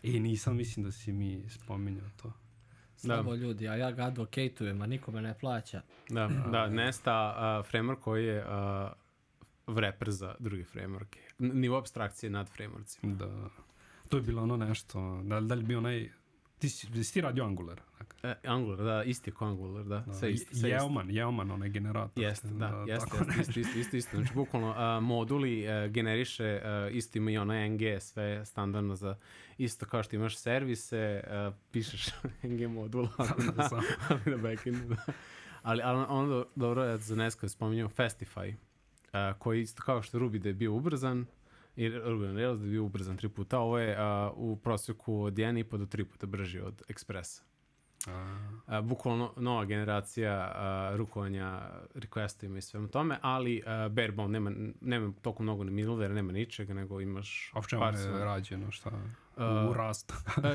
[0.02, 2.32] I nisam, mislim da si mi spominjao to.
[2.96, 5.82] Slabo ljudi, a ja ga advocatujem, a niko me ne plaća.
[6.08, 8.50] Da, da Nesta uh, framework koji je uh,
[9.66, 11.18] wrapper za druge frameworke.
[11.38, 13.16] Nivo abstrakcije nad frameworkcima.
[13.16, 13.48] Da.
[14.08, 16.10] To je bilo ono nešto, da, li- da li je bio onaj,
[16.58, 17.80] ti si, ti radio Angular?
[17.98, 20.04] Dakle, E, Angular, da, isti kao Angular, da.
[20.06, 20.12] da.
[20.12, 20.70] Sve isto, sve.
[20.70, 22.24] Jeoman, Jeoman, onaj generator.
[22.24, 24.16] Jeste, da, jeste, tako jeste, isto, isto, isto, isto.
[24.16, 29.16] Znači, bukvalno, a, moduli a, generiše, a, isto ima i ono NG, sve standardno za,
[29.58, 32.06] isto kao što imaš servise, a, pišeš
[32.50, 33.82] NG modul, ali na, Samo.
[34.08, 35.12] ali backendu, da.
[35.62, 38.54] Ali, ali ono dobro je za Nesko spominjao Festify,
[39.12, 41.26] a, koji isto kao što Ruby da je bio ubrzan,
[41.76, 45.34] i on Rails da je bio ubrzan tri puta, ovo je a, u prosjeku od
[45.34, 47.42] 1,5 do 3 puta brži od Expressa.
[48.06, 51.60] A, A, bukvalno nova generacija a, rukovanja
[51.94, 56.32] requestima i svemu tome, ali a, bare bone, nema, nema toliko mnogo ni middleware, nema
[56.32, 58.90] ničega, nego imaš a u čemu je rađeno, šta?
[59.36, 60.12] A, u Rust.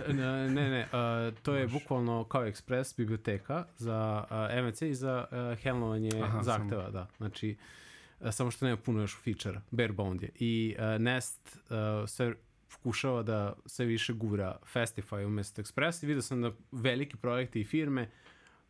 [0.08, 5.26] E, ne, ne, a, to je bukvalno kao Express biblioteka za a, MVC i za
[5.32, 7.08] a, handlovanje Aha, zahteva, da.
[7.18, 7.89] Znači, a,
[8.32, 10.30] samo što nema puno još feature, bare bone je.
[10.36, 12.34] I a, Nest a, sve
[12.72, 17.66] pokušava da sve više gura Festify umjesto Express i vidio sam da veliki projekti i
[17.66, 18.10] firme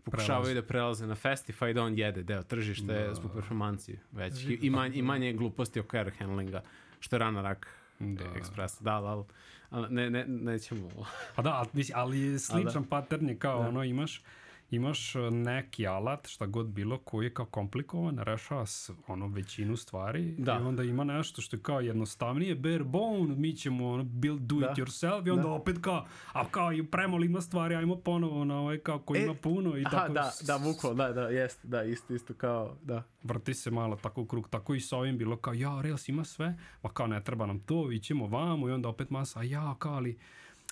[0.03, 0.61] pokušavaju Prelaze.
[0.61, 3.13] da prelaze na Festify da on jede deo tržište Da.
[3.13, 4.43] zbog performancije već.
[4.43, 6.63] I, i, manje, I manje gluposti oko error handlinga,
[6.99, 7.67] što je rana rak
[7.99, 8.23] Da.
[8.25, 8.81] Express.
[8.81, 9.23] Da, da,
[9.69, 10.89] ali, ne, ne, nećemo...
[11.35, 14.23] Pa da, ali, ali sličan pattern je kao ono imaš
[14.71, 18.65] imaš e, neki alat, šta god bilo, koji je kao komplikovan, rešava
[19.07, 20.59] ono većinu stvari Da.
[20.63, 24.55] i onda ima nešto što je kao jednostavnije, bare bone, mi ćemo ono, build, do
[24.55, 24.73] it Da.
[24.77, 25.49] yourself i onda Da.
[25.49, 29.23] opet kao, a kao i premalo ima stvari, ajmo ponovo na ovaj kao koji E,
[29.23, 32.75] ima puno i Aha, tako da, da, bukvalno, da, da, jest, da, isto, isto kao,
[32.81, 33.03] da.
[33.23, 36.23] vrti se malo tako u krug, tako i sa ovim bilo kao, ja, Rails ima
[36.23, 39.75] sve, ma kao ne treba nam to, ićemo vamo i onda opet masa, a ja,
[39.79, 40.17] kao ali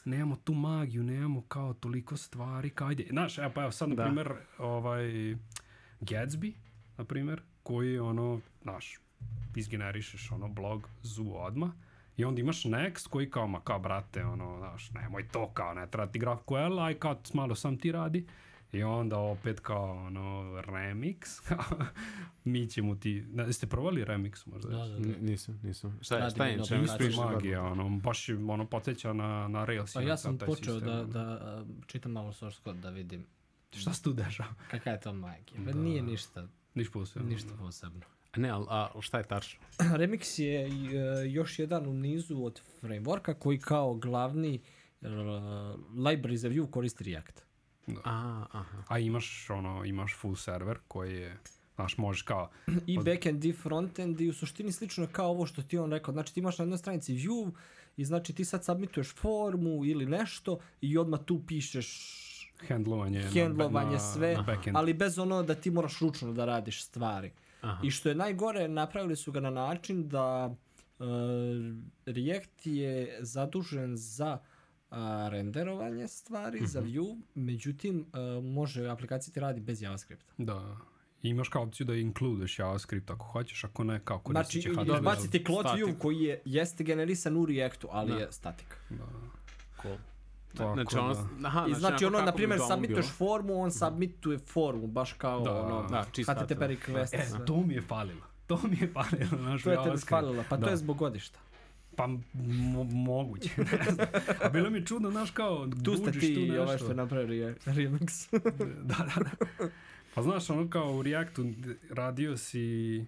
[0.07, 3.95] nemamo tu magiju, nemamo kao toliko stvari, kao ajde, znaš, evo pa evo sad, na
[3.95, 4.03] Da.
[4.03, 5.35] primjer, ovaj,
[6.01, 6.53] Gatsby,
[6.97, 8.99] na primjer, koji ono, znaš,
[9.55, 11.69] izgenerišeš ono blog zu odmah,
[12.17, 15.87] I onda imaš Next koji kao, ma kao, brate, ono, znaš, nemoj to, kao, ne
[15.87, 18.25] treba ti GraphQL, aj kao, malo sam ti radi.
[18.72, 21.53] I onda opet kao, ono, Remix,
[22.43, 24.70] mi ćemo ti, ne, jeste provali Remix možda?
[24.70, 25.18] Da, da, da.
[25.20, 25.99] Nisam, nisam.
[26.01, 26.84] Šta je, šta je, aplikaciju.
[26.84, 27.18] ispričaš?
[27.18, 29.93] Magija, ono, baš je, ono, podsjeća na, na Rails.
[29.93, 33.26] Pa ja sam počeo da, da čitam malo source code da vidim
[33.76, 34.53] Šta se tu dešava?
[34.72, 35.61] kakva je to magija.
[35.65, 35.74] Da.
[35.74, 37.30] Nije ništa, Niš posebno.
[37.30, 38.01] ništa posebno.
[38.32, 39.59] A ne, ali a, šta je tačno?
[39.99, 44.59] Remix je uh, još jedan u nizu od frameworka koji kao glavni
[45.01, 45.07] uh,
[45.93, 47.46] library za view koristi React.
[48.03, 48.83] A, aha.
[48.88, 51.38] A imaš, ono, imaš full server koji je,
[51.75, 52.49] znaš, možeš kao,
[52.88, 56.11] I backend i frontend i u suštini slično kao ovo što ti on rekao.
[56.11, 57.51] Znači ti imaš na jednoj stranici view
[57.97, 62.17] i znači ti sad submituješ formu ili nešto i odmah tu pišeš
[62.67, 64.77] handlovanje, handlovanje na, sve, na backend.
[64.77, 67.31] ali bez ono da ti moraš ručno da radiš stvari.
[67.61, 67.81] Aha.
[67.83, 70.55] I što je najgore, napravili su ga na način da
[70.99, 71.05] uh,
[72.05, 74.38] React je zadužen za
[74.89, 76.89] a, renderovanje stvari za Mhm.
[76.89, 80.33] Vue, međutim a, može aplikacija ti radi bez JavaScripta.
[80.38, 80.77] Da.
[81.23, 84.81] I imaš kao opciju da inkludeš JavaScript ako hoćeš, ako ne, kao koristit Znači, će
[84.83, 85.01] HTML.
[85.01, 85.97] baciti Cloud Vue statik.
[85.97, 88.17] koji je, jeste generisan u Reactu, ali Da.
[88.17, 88.77] je statik.
[89.81, 89.97] Cool.
[90.49, 91.47] Tako Znači, ono, da.
[91.47, 95.53] aha, I znači onako ono, na primjer, submituješ formu, on submituje formu, baš kao Da,
[95.55, 97.13] ono, da, čist HTTP request.
[97.13, 98.21] E, to mi je falilo.
[98.47, 100.09] To mi je falilo, znaš, To je tebi JavaScript.
[100.11, 100.69] falilo, pa to Da.
[100.69, 101.39] je zbog godišta.
[101.97, 104.07] Pa mo moguće, ne znam.
[104.43, 106.61] A bilo mi čudno, znaš, kao, Tu ste ti tu nešto.
[106.63, 108.39] ovaj što je napravio re- remix.
[108.83, 109.69] da, da, da.
[110.13, 111.45] Pa znaš, ono kao u Reactu
[111.89, 113.05] radio si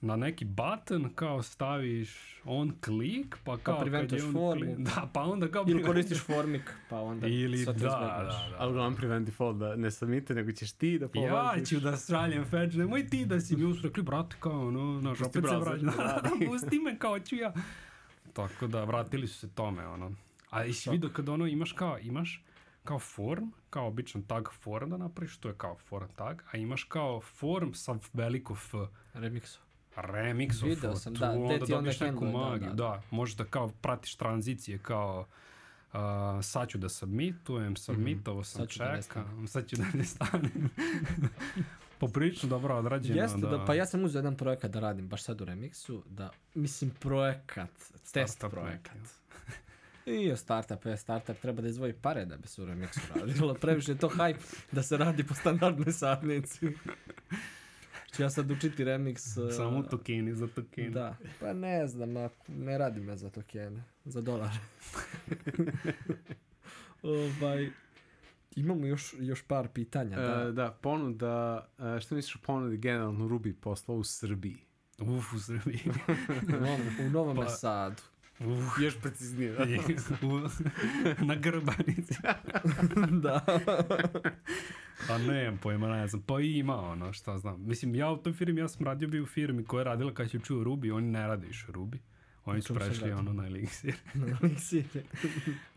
[0.00, 2.10] na neki button, kao staviš
[2.44, 4.64] on klik, pa kao kad preventuješ je on formu.
[4.64, 8.54] klik- Da, pa onda kao Ili koristiš formik, pa onda Ili da, da, da.
[8.58, 11.68] Ali uglavnom prevent default da ne submite, nego ćeš ti da Ja polaziš.
[11.68, 15.24] ću da šaljem fetch, nemoj ti da si mi usre rekli, brate, kao, ono, Pusti
[15.24, 17.52] opet se vraća, da da, pusti me, kao ću ja.
[18.32, 20.12] Tako da, vratili su se tome, ono.
[20.50, 22.44] A jesi vidio kad ono imaš kao, imaš
[22.84, 26.84] kao form, kao običan tag form da napraviš, to je kao form tag, a imaš
[26.84, 28.74] kao form sa veliko F,
[29.14, 29.58] Remixu.
[29.96, 32.74] Remix Video sam, da, onda ti onda neku handle, da, magiju, da.
[32.74, 35.26] da, možeš da kao pratiš tranzicije kao
[35.92, 35.98] Uh,
[36.42, 40.70] sad ću da submitujem, submitovo sam, Sad ću da čekam, sad ću da ne stanem.
[41.98, 43.22] Poprilično dobro odrađeno.
[43.22, 46.30] Jeste, da, pa ja sam uzeo jedan projekat da radim baš sad u remixu, da,
[46.54, 47.70] mislim projekat,
[48.12, 48.96] test Startup projekat.
[50.06, 53.54] I o startup je startup, treba da izvoji pare da bi se u remixu radilo.
[53.54, 54.40] Previše je to hype
[54.72, 56.66] da se radi po standardnoj sadnici.
[58.16, 59.46] Ću ja sad učiti remix.
[59.46, 60.90] uh, Samo tokeni za tokeni.
[60.90, 64.58] Da, pa ne znam, ako ne radi me za tokene, za dolare.
[67.02, 67.70] ovaj,
[68.56, 70.16] imamo još, još par pitanja.
[70.16, 70.48] Da.
[70.48, 74.56] E, da, ponuda, e, što misliš o ponudi generalno Ruby posla u Srbiji?
[74.98, 75.80] Uf, u Srbiji.
[76.48, 78.02] u Novom, u Novom Pa- Sadu.
[78.40, 79.52] Uf, Još preciznije.
[79.52, 79.64] da.
[81.26, 82.14] na grbanici.
[83.22, 83.44] da.
[85.08, 86.22] Pa nemam pojma, ne znam.
[86.22, 87.66] Pa ima ono, šta znam.
[87.66, 90.30] Mislim, ja u toj firmi, ja sam radio bio u firmi koja je radila kad
[90.30, 91.98] se čuo Ruby, oni ne rade više Ruby.
[92.44, 93.92] Oni su prešli ono na Elixir.
[94.14, 94.84] Elixir.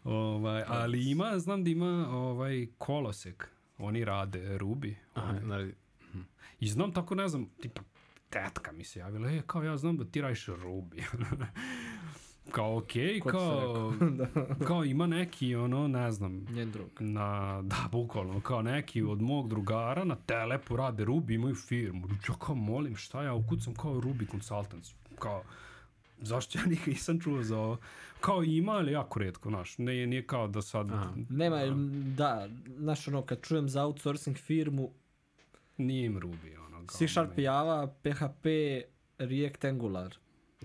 [0.04, 3.50] ovaj, ali ima, znam da ima ovaj kolosek.
[3.78, 4.94] Oni rade Ruby.
[5.14, 5.74] Aha, Oni- naredi.
[6.60, 7.82] I znam tako, ne znam, tipa,
[8.30, 11.04] tetka mi se javila, e, kao ja znam da ti radiš Ruby.
[12.52, 13.94] Kao, okej, Ko ti se kao,
[14.68, 16.90] kao ima neki, ono, ne znam, Njen drug.
[17.00, 22.08] na, da, bukvalno, kao neki od mog drugara na Telepu rade Ruby, imaju firmu.
[22.30, 25.44] Ja kao molim, šta ja ukucam kao Ruby consultants, kao,
[26.22, 27.78] zašto ja nikad nisam čuo za ovo?
[28.22, 31.14] Kao ima, ali jako redko, znaš, ne, nije kao da sad, Aha.
[31.30, 31.58] Nema,
[32.16, 34.92] da, znaš ono, kad čujem za outsourcing firmu,
[35.78, 37.38] nije im Ruby, ono, kao, C Sharp.
[37.40, 38.46] Java, PHP,
[39.18, 40.16] React Angular.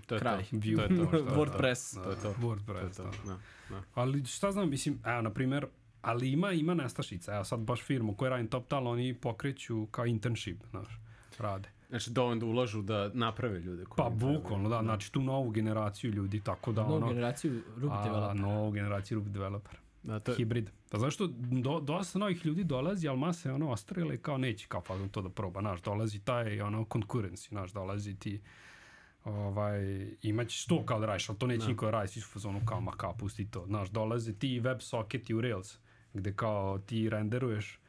[0.05, 0.43] To je Kraj.
[0.43, 0.59] to.
[0.59, 1.07] To je to.
[1.07, 1.35] što je to.
[1.35, 2.03] WordPress.
[2.03, 2.21] To je to.
[2.21, 3.03] To je WordPress, to.
[3.03, 3.09] da.
[3.09, 3.39] Da,
[3.69, 3.83] da.
[3.93, 5.67] Ali šta znam, mislim, evo, na primjer,
[6.01, 7.35] ali ima, ima nestašica.
[7.35, 10.99] Evo sad baš firmu koju radim TopTal, oni pokreću kao internship, znaš,
[11.37, 11.69] rade.
[11.89, 16.11] Znači dovoljno da ulažu da naprave ljude koji Pa bukvalno, da, znači tu novu generaciju
[16.11, 17.07] ljudi, tako da Novu ono...
[17.07, 18.41] generaciju Ruby a, developer.
[18.41, 19.75] novu generaciju Ruby developer.
[20.03, 20.69] Da, to Hibrid.
[20.89, 21.27] Pa zašto
[21.63, 25.21] do, dosta novih ljudi dolazi, ali masa je ono ostrele kao neće kao fazom to
[25.21, 28.41] da proba, znaš, dolazi taj ono concurrency, znaš, dolazi ti
[29.29, 32.33] ovaj, imaćeš to kao da radiš, ali to neće niko da radi, svi su u
[32.33, 35.77] fazonu kao, ma kao, pusti to, znaš, dolaze ti web socketi u Rails,
[36.13, 37.79] gde kao ti renderuješ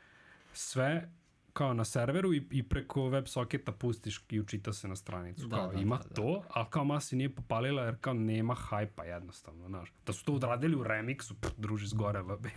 [0.53, 1.11] sve
[1.53, 5.47] kao na serveru i, i preko web socketa pustiš i učita se na stranicu.
[5.47, 6.15] Da, kao, da, ima da, da.
[6.15, 9.93] to, ali kao masi nije popalila jer kao nema hajpa jednostavno, znaš.
[10.07, 12.51] Da su to odradili u remixu, pff, druži zgore labe.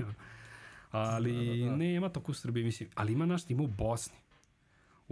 [0.91, 1.75] Ali Da, da, da.
[1.75, 2.89] nema tako u Srbiji, mislim.
[2.95, 4.17] Ali ima naš, ima u Bosni.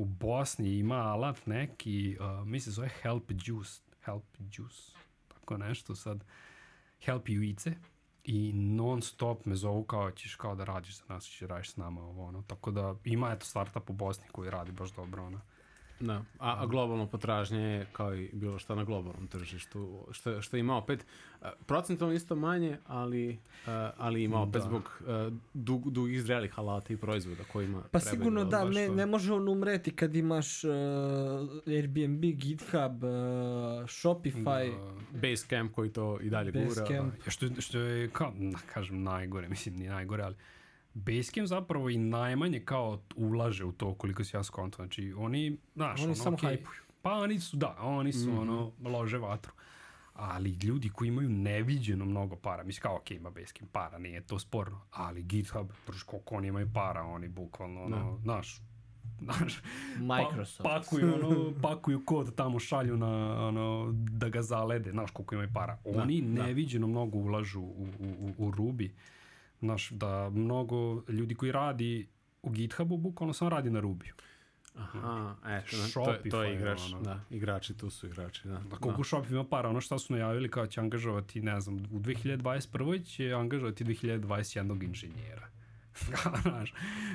[0.01, 3.81] U Bosni ima alat neki, uh, mislim zove Help Juice.
[4.05, 4.91] Help Juice.
[5.27, 6.23] Tako nešto sad.
[7.05, 7.73] Help Juice.
[8.23, 11.77] I non stop me zovu kao ćeš kao da radiš za nas, ćeš radiš s
[11.77, 12.41] nama ovo ono.
[12.41, 15.41] Tako da ima eto startup u Bosni koji radi baš dobro ono.
[16.01, 20.57] Da, a, a globalno potražnje je kao i bilo šta na globalnom tržištu, što, što
[20.57, 21.05] ima opet
[21.41, 23.39] a, procentualno isto manje, ali,
[23.97, 24.59] ali ima opet Da.
[24.59, 25.01] zbog
[25.53, 29.33] dug, dugih zrelih alata i proizvoda kojima Pa trebaju sigurno da, ne, to- ne može
[29.33, 30.71] on umreti kad imaš uh,
[31.67, 33.09] Airbnb, GitHub, uh,
[33.81, 34.71] Shopify.
[35.11, 35.19] Da.
[35.19, 36.65] Basecamp koji to i dalje gura.
[36.65, 37.13] Basecamp.
[37.25, 40.35] Ja, što, što je, kao, na, kažem, najgore, mislim, nije najgore, ali
[40.93, 44.75] Basecamp zapravo i najmanje kao ulaže u to koliko se ja skonto.
[44.75, 46.79] Znači, oni, znaš, Oni ono, samo hajpuju.
[47.01, 49.53] Pa oni su, da, oni su, ono, lože vatru.
[50.13, 54.39] Ali ljudi koji imaju neviđeno mnogo para, mislim kao, ok, ima Basecamp para, nije to
[54.39, 58.61] sporno, ali GitHub, druž, koliko oni imaju para, oni bukvalno, ono, znaš,
[59.21, 59.61] znaš,
[59.97, 60.63] Microsoft.
[60.63, 65.49] Pa, pakuju, ono, pakuju kod tamo šalju na, ono, da ga zalede, znaš koliko imaju
[65.53, 65.77] para.
[65.85, 66.43] Oni da.
[66.43, 68.89] neviđeno mnogo ulažu u, u, u, u Ruby.
[69.61, 72.07] Znaš, da mnogo ljudi koji radi
[72.41, 74.13] u GitHubu, bukvalno samo radi na Rubiju.
[74.75, 77.01] Aha, eto, to, to, to Shopify, je igrač, ono.
[77.01, 78.57] da, igrači, tu su igrači, da.
[78.69, 81.99] Da koliko Shop ima para, ono šta su najavili kao će angažovati, ne znam, u
[81.99, 83.05] 2021.
[83.05, 84.83] će angažovati 2021.
[84.83, 85.47] inženjera.
[86.41, 86.73] znaš,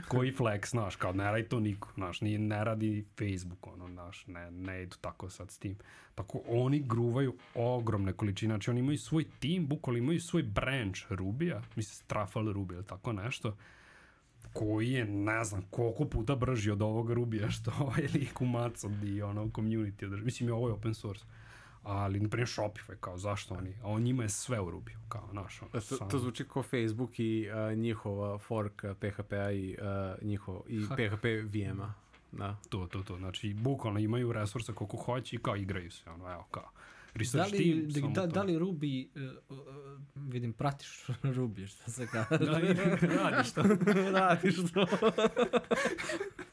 [0.09, 4.27] koji flex, znaš, kao ne radi to niko, znaš, nije, ne radi Facebook, ono, znaš,
[4.27, 5.77] ne, ne idu tako sad s tim.
[6.15, 11.63] Tako, oni gruvaju ogromne količine, znači oni imaju svoj tim, bukvalno imaju svoj branch Rubija,
[11.77, 13.57] mislim, Strafal Ruby ili tako nešto,
[14.53, 19.05] koji je, ne znam, koliko puta brži od ovog Rubija što ovaj lik u Macod
[19.05, 20.25] i ono community održi.
[20.25, 21.25] Mislim, je ovo je open source.
[21.87, 23.75] Ali, na primjer, Shopify, kao, zašto oni?
[23.83, 26.63] A on njima je sve u Rubiju, kao, znaš, ono, Da, to, to zvuči kao
[26.63, 31.95] Facebook i uh, njihova fork PHP-a i, uh, njihovo, i PHP VM-a.
[32.33, 32.57] Da.
[32.69, 33.17] To, to, to.
[33.19, 36.71] Znači, bukvalno imaju resurse koliko hoće i kao igraju se, ono, evo, kao.
[37.15, 39.67] Da Research li, team, da, da, da li Ruby, uh, uh,
[40.15, 41.07] vidim, pratiš
[41.37, 42.45] Ruby, šta se kaže?
[42.45, 42.75] Da li
[43.23, 43.63] radiš to?
[44.13, 44.87] Radiš to.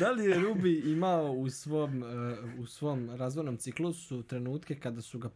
[0.00, 5.18] da li je Ruby imao u svom, uh, u svom razvojnom ciklusu trenutke kada su
[5.18, 5.30] ga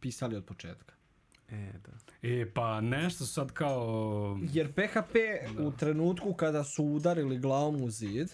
[0.00, 0.94] pisali od početka?
[1.50, 1.92] E, da.
[2.22, 4.38] E, pa nešto sad kao...
[4.52, 5.14] Jer PHP
[5.60, 8.28] u trenutku kada su udarili glavom u zid,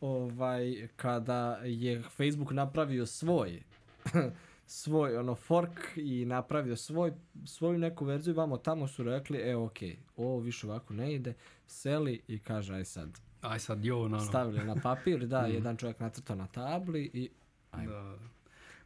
[0.00, 3.62] ovaj, kada je Facebook napravio svoj
[4.66, 7.12] svoj ono fork i napravio svoj,
[7.46, 9.78] svoju neku verziju, vamo tamo su rekli, e ok,
[10.16, 11.34] ovo više ovako ne ide,
[11.66, 14.20] seli i kaže, aj sad, Aj sad, jo, no, no.
[14.20, 17.30] stavili na papir, da, jedan čovjek nacrtao na tabli i
[17.70, 17.92] ajmo.
[17.92, 18.16] Da.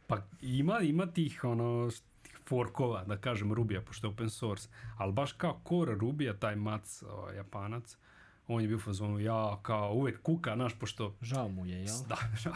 [0.07, 1.89] Pa ima, ima tih, ono,
[2.47, 7.03] forkova, da kažem, Rubija, pošto je open source, ali baš kao core Rubija, taj mac,
[7.03, 7.97] o, japanac,
[8.47, 11.97] on je bio fazonu, ja, kao uvek kuka, znaš, pošto Žao mu je, jel?
[12.09, 12.53] Da, žao.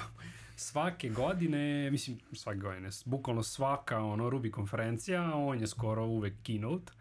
[0.55, 6.91] Svake godine, mislim, svake godine, bukvalno svaka ono Ruby konferencija, on je skoro uvek keynote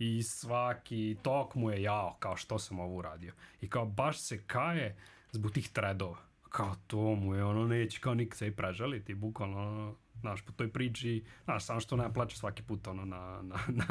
[0.00, 3.32] i svaki talk mu je jao, kao što sam ovo uradio.
[3.60, 4.96] I kao baš se kaje
[5.32, 6.16] zbog tih threadova.
[6.48, 10.52] Kao to mu je, ono, neće kao nikad se i prežaliti, bukvalno, ono, znaš, po
[10.52, 13.84] toj priči, znaš, samo što ne plače svaki put, ono, na, na, na,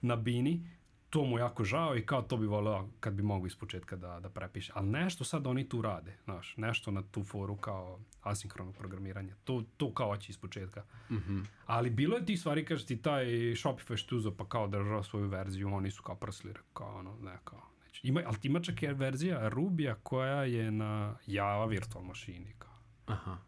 [0.00, 0.70] na bini,
[1.10, 4.20] to mu je jako žao i kao to bi voleo kad bi mogu ispočetka da,
[4.20, 4.72] da prepiše.
[4.74, 9.34] Ali nešto sad oni tu rade, znaš, nešto na tu foru kao asinkrono programiranje.
[9.44, 10.82] To, to kao hoće ispočetka.
[11.10, 11.44] Mm -hmm.
[11.66, 15.28] Ali bilo je tih stvari, kaže ti, taj Shopify što je pa kao držao svoju
[15.28, 18.00] verziju, oni su kao prsli, kao ono, ne, kao, neće.
[18.08, 22.78] Ima, ali ima čak i verzija Rubija koja je na Java virtual mašini, kao.
[23.06, 23.38] Aha.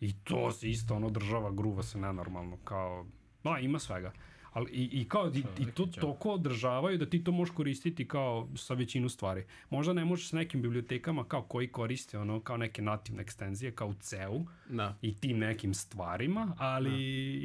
[0.00, 3.06] I to se isto ono država, gruva se nenormalno, kao,
[3.42, 4.12] ma ima svega.
[4.54, 8.48] Ali i, i kao, i, i to toliko održavaju da ti to možeš koristiti kao
[8.56, 9.44] sa većinu stvari.
[9.70, 13.88] Možda ne možeš s nekim bibliotekama kao koji koriste ono kao neke nativne ekstenzije kao
[13.88, 14.96] u CEU Da.
[15.02, 16.92] i tim nekim stvarima, ali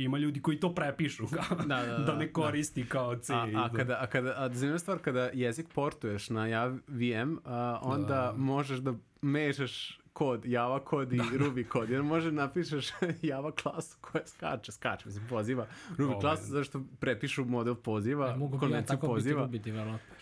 [0.03, 3.34] ima ljudi koji to prepišu kao, Da, da, da, da, ne koristi kao C.
[3.34, 7.80] A, a kada, a kada, a zanimljiva stvar, kada jezik portuješ na Java VM, a,
[7.82, 8.34] onda Da.
[8.38, 11.89] možeš da mešaš kod, Java kod i Ruby kod.
[11.89, 12.89] Jer može napišeš
[13.22, 16.20] Java klasu koja skače, skače, mislim, poziva Ruby Ovaj.
[16.20, 19.47] klasu zašto prepišu model poziva, Ne mogu bi ja konvenciju tako biti poziva.
[19.47, 20.15] Ruby developer.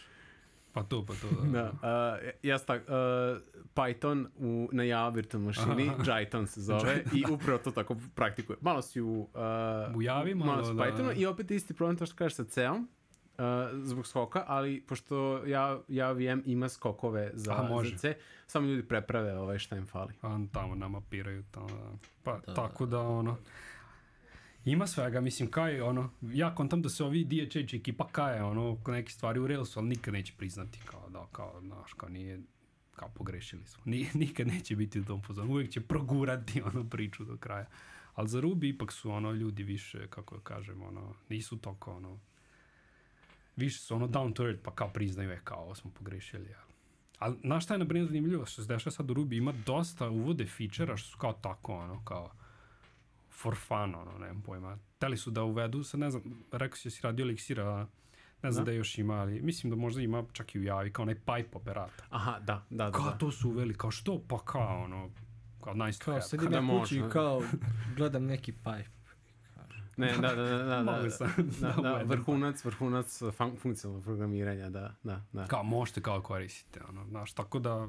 [0.73, 1.49] Pa to, pa to, da.
[1.51, 1.71] Da,
[2.21, 2.93] uh, ja sam tak, uh,
[3.75, 8.57] Python u, na Java virtual mašini, Jython se zove i upravo to tako praktikuje.
[8.61, 9.29] Malo si u,
[9.89, 12.15] uh, U Javi, malo malo si u da- Pythonu i opet isti problem to što
[12.15, 12.87] kažeš sa C-om,
[13.37, 13.43] uh,
[13.83, 17.89] zbog skoka, ali pošto ja, ja VM ima skokove za, Aha, može.
[17.89, 18.17] za C,
[18.47, 20.13] samo ljudi preprave ovaj šta im fali.
[20.21, 21.91] Pa tamo nama piraju tamo, da.
[22.23, 23.37] Pa tako da ono,
[24.65, 29.11] ima svega, mislim, kaj ono, ja kontam da se ovi DHH ekipa kaje, ono, neke
[29.11, 32.41] stvari u Railsu, ali nikad neće priznati, kao da, kao, znaš, kao nije,
[32.95, 33.83] kao pogrešili smo.
[33.85, 37.65] Ni, nikad neće biti u tom pozonu, uvijek će progurati ono priču do kraja.
[38.15, 42.19] Ali za Ruby ipak su ono ljudi više, kako da kažem, ono, nisu toliko ono,
[43.57, 46.67] više su ono down to earth, pa kao priznaju, e, kao ovo smo pogrešili, ali
[47.19, 50.09] Ali, znaš šta je, na primjer, zanimljivo, što se dešava sad u Ruby, ima dosta
[50.09, 52.31] uvode feature-a što su kao tako, ono, kao
[53.31, 54.77] for fun, ono, nemam pojma.
[54.99, 57.87] Teli su da uvedu, sad ne znam, rekao si da si radio eliksira,
[58.43, 58.77] ne znam da, Da.
[58.77, 62.05] još ima, ali mislim da možda ima čak i u javi, kao onaj pipe operator.
[62.09, 62.91] Aha, da, da, da.
[62.91, 63.17] Kao da.
[63.17, 64.21] to su uveli, kao što?
[64.27, 65.09] Pa kao, ono,
[65.63, 66.21] kao nice to Kao have.
[66.21, 67.43] sedim Kada na kući i kao
[67.95, 68.96] gledam neki pipe.
[69.97, 72.09] Ne, da, da, da, da, da, sam da, da da, uvedem.
[72.09, 75.45] vrhunac, vrhunac fun, funkcionalnog programiranja, da, da, da.
[75.45, 77.87] Kao možete kao koristite, ono, znaš, tako da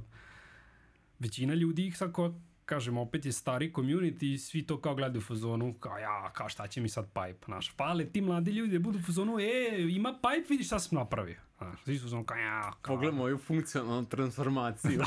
[1.18, 2.34] većina ljudi ih sad kao
[2.68, 6.48] kažem, opet je stari community i svi to kao gledaju u fazonu, kao ja, kao
[6.48, 9.86] šta će mi sad pipe, znaš, fale ti mladi ljudi da budu u fazonu, e,
[9.90, 11.40] ima pipe, vidiš šta sam napravio.
[11.58, 12.96] Znaš, svi su fazonu, kao ja, kao...
[12.96, 15.00] Pogled moju funkcionalnu transformaciju.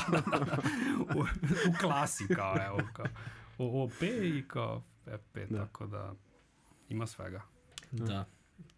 [1.16, 3.06] u, u klasi, kao, evo, kao,
[3.58, 5.58] OP i kao FP, da.
[5.58, 6.14] tako da
[6.92, 7.42] ima svega.
[7.90, 8.24] Da.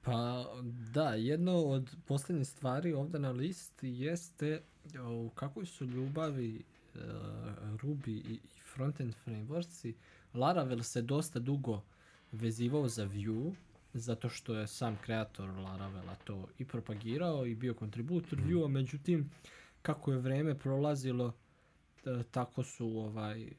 [0.02, 0.46] Pa
[0.92, 4.62] da, jedno od poslednjih stvari ovde na listi jeste
[5.08, 7.00] u kakvoj su ljubavi uh,
[7.82, 9.94] Ruby i, i frontend frameworksi.
[10.34, 11.82] Laravel se dosta dugo
[12.32, 13.52] vezivao za Vue,
[13.94, 18.42] zato što je sam kreator Laravela to i propagirao i bio kontributor mm.
[18.48, 19.30] Vue-a, međutim,
[19.82, 21.32] kako je vreme prolazilo,
[22.30, 23.52] tako su ovaj e,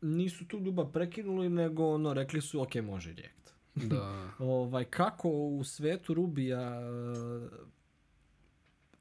[0.00, 3.54] nisu tu ljubav prekinuli, nego ono, rekli su, ok, može React.
[3.74, 4.30] Da.
[4.38, 6.80] ovaj, kako u svetu Rubija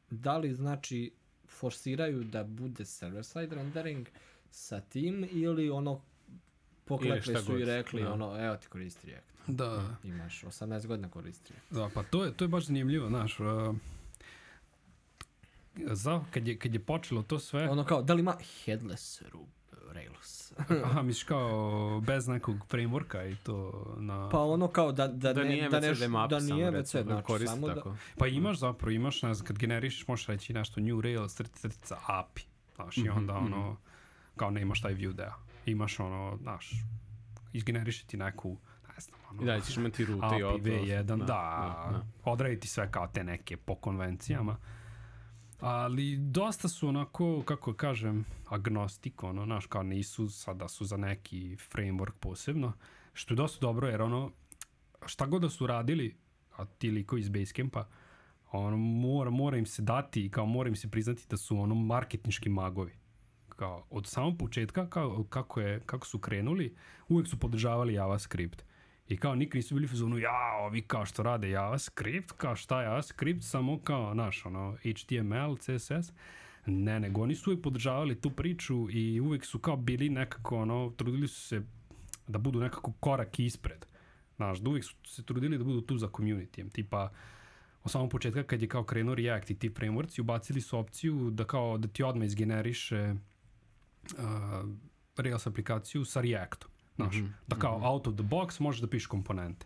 [0.10, 1.12] da li znači
[1.48, 4.08] forsiraju da bude server-side rendering
[4.52, 6.02] sa tim ili ono
[6.86, 7.62] poklekli su god.
[7.62, 8.14] i rekli da.
[8.14, 9.34] ono, evo ti koristi React.
[9.48, 9.98] Da.
[10.04, 11.74] Imaš 18 godina koristi React.
[11.74, 13.40] Da, pa to je, to je baš zanimljivo, znaš.
[13.40, 13.76] Uh,
[15.92, 17.70] za, kad je, kad je počelo to sve...
[17.70, 19.59] Ono kao, da li ima headless Ruby?
[19.94, 20.54] Rails.
[20.86, 24.30] Aha, misliš kao bez nekog frameworka i to na...
[24.30, 27.04] Pa ono kao da, da, da ne, nije da, ne, da, da nije VC, da
[27.04, 27.90] znači samo tako.
[27.90, 27.96] da...
[28.18, 32.44] Pa imaš zapravo, imaš, ne znam, kad generišeš možeš reći nešto new Rails, crtica, API,
[32.76, 33.54] znaš, mm -hmm, i onda mhm.
[33.54, 33.78] ono,
[34.36, 35.34] kao ne imaš taj view deo.
[35.66, 36.72] Imaš ono, znaš,
[37.54, 39.44] izgeneriši ti neku, ne znam, ono...
[39.44, 40.58] Da, ćeš imati rute API i ovo.
[40.58, 42.06] V1, da, da, da, da.
[42.24, 44.54] odrediti sve kao te neke po konvencijama.
[44.54, 44.79] Mm
[45.60, 51.58] ali dosta su onako, kako kažem, agnostik, ono, znaš, kao nisu sada su za neki
[51.74, 52.74] framework posebno,
[53.14, 54.32] što je dosta dobro, jer ono,
[55.06, 56.18] šta god da su radili,
[56.58, 57.88] a ti liko iz Basecampa,
[58.52, 62.50] ono, mora, mora im se dati, kao mora im se priznati da su ono marketinški
[62.50, 62.94] magovi.
[63.50, 66.76] Kao, od samog početka, kao, kako, je, kako su krenuli,
[67.08, 68.64] uvek su podržavali JavaScript.
[69.10, 72.82] I kao nikad nisu bili u zonu, ja, ovi kao što rade JavaScript, kao šta
[72.82, 76.14] JavaScript, samo kao, naš, ono, HTML, CSS.
[76.66, 80.94] Ne, nego oni su uvijek podržavali tu priču i uvijek su kao bili nekako, ono,
[80.98, 81.62] trudili su se
[82.28, 83.86] da budu nekako korak ispred.
[84.36, 86.72] Znaš, da uvijek su se trudili da budu tu za community.
[86.72, 87.12] Tipa,
[87.84, 91.44] od samog početka kad je kao krenuo React i ti frameworks, ubacili su opciju da
[91.44, 93.16] kao da ti odmah izgeneriše
[94.18, 94.70] uh,
[95.18, 96.69] Rails aplikaciju sa Reactom.
[97.00, 97.32] Znaš, mm -hmm.
[97.48, 97.92] da kao mm -hmm.
[97.92, 99.66] out of the box možeš da pišeš komponente.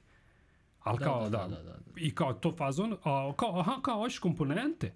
[0.83, 1.79] Ali da, kao, da, da, da, da, da.
[1.95, 4.93] I kao to fazon, a, kao, aha, kao, hoćeš komponente.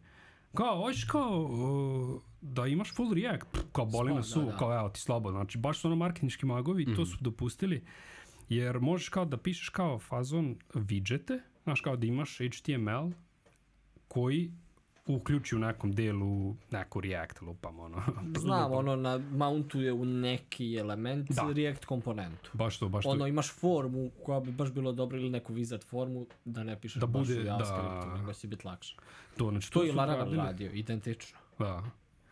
[0.54, 4.58] Kao, hoćeš kao, uh, da imaš full React, Pff, kao boli su, da, da.
[4.58, 5.40] kao evo ti slobodno.
[5.40, 6.96] Znači, baš su ono marketinški magovi mm -hmm.
[6.96, 7.86] to su dopustili.
[8.50, 13.12] Jer možeš kao da pišeš kao fazon widgete, znaš, kao da imaš HTML
[14.08, 14.52] koji
[15.08, 18.02] uključi u nekom delu neku React lupam, ono.
[18.40, 21.54] Znam, ono, na mountuje u neki element da.
[21.56, 22.52] React komponentu.
[22.54, 23.10] Baš to, baš to.
[23.10, 27.00] Ono, imaš formu koja bi baš bilo dobro ili neku wizard formu da ne pišeš
[27.00, 28.18] da baš bude, u JavaScriptu, da.
[28.18, 28.96] nego si biti lakše.
[29.38, 31.40] To, znači, to, to je Laravel radio, identično.
[31.60, 31.84] Da.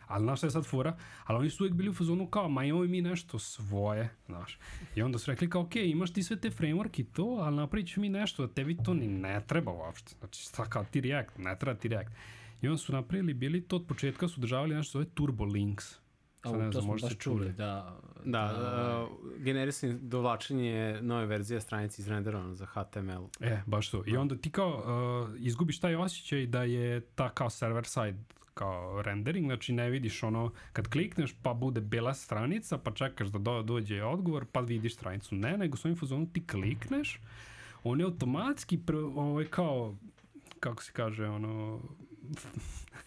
[0.08, 0.98] Ali znaš šta je sad fora?
[1.24, 4.60] Ali oni su uvijek bili u fazonu kao, ma imamo mi nešto svoje, znaš.
[4.96, 7.88] I onda su rekli kao, ok, imaš ti sve te framework i to, ali napravit
[7.88, 10.16] ću mi nešto da tebi to ni ne treba uopšte.
[10.20, 12.12] Znači, šta kao ti React, ne treba ti React.
[12.62, 16.00] I onda su napravili, bili to od početka su državali nešto zove Turbo Links.
[16.44, 18.00] Sad ne znam, smo baš čuli, da.
[18.26, 23.26] Da, da uh, generisanje dovlačenje nove verzije stranice izrenderovano za HTML.
[23.40, 24.04] E, baš to.
[24.06, 24.20] I da.
[24.20, 24.84] onda ti kao
[25.30, 28.18] uh, izgubiš taj osjećaj da je ta kao server side
[28.56, 33.40] kao rendering, znači ne vidiš ono, kad klikneš pa bude bela stranica, pa čekaš da
[33.40, 35.36] do, dođe odgovor, pa vidiš stranicu.
[35.36, 37.20] Ne, nego s ovim fazonu ti klikneš,
[37.84, 39.96] on je automatski pre, ovaj, kao,
[40.60, 41.82] kako se kaže, ono,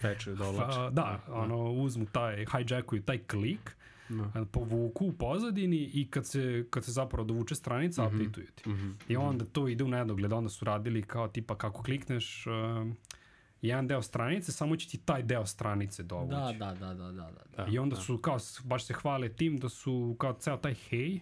[0.01, 0.79] Feču, dolače.
[0.79, 3.77] Da, da, ono, uzmu taj, hijackuju taj klik,
[4.09, 4.31] no.
[4.35, 4.45] Da.
[4.45, 8.21] povuku u pozadini i kad se, kad se zapravo dovuče stranica, mm -hmm.
[8.21, 8.69] updateuju ti.
[8.69, 8.95] Mm -hmm.
[9.09, 12.53] I onda to ide u nedogled, onda su radili kao tipa kako klikneš uh,
[13.63, 16.59] jedan deo stranice, samo će ti taj deo stranice dovući.
[16.59, 17.67] Da, da, da, da, da, da.
[17.71, 18.03] I onda da.
[18.03, 21.21] su kao, baš se hvale tim da su kao ceo taj hej,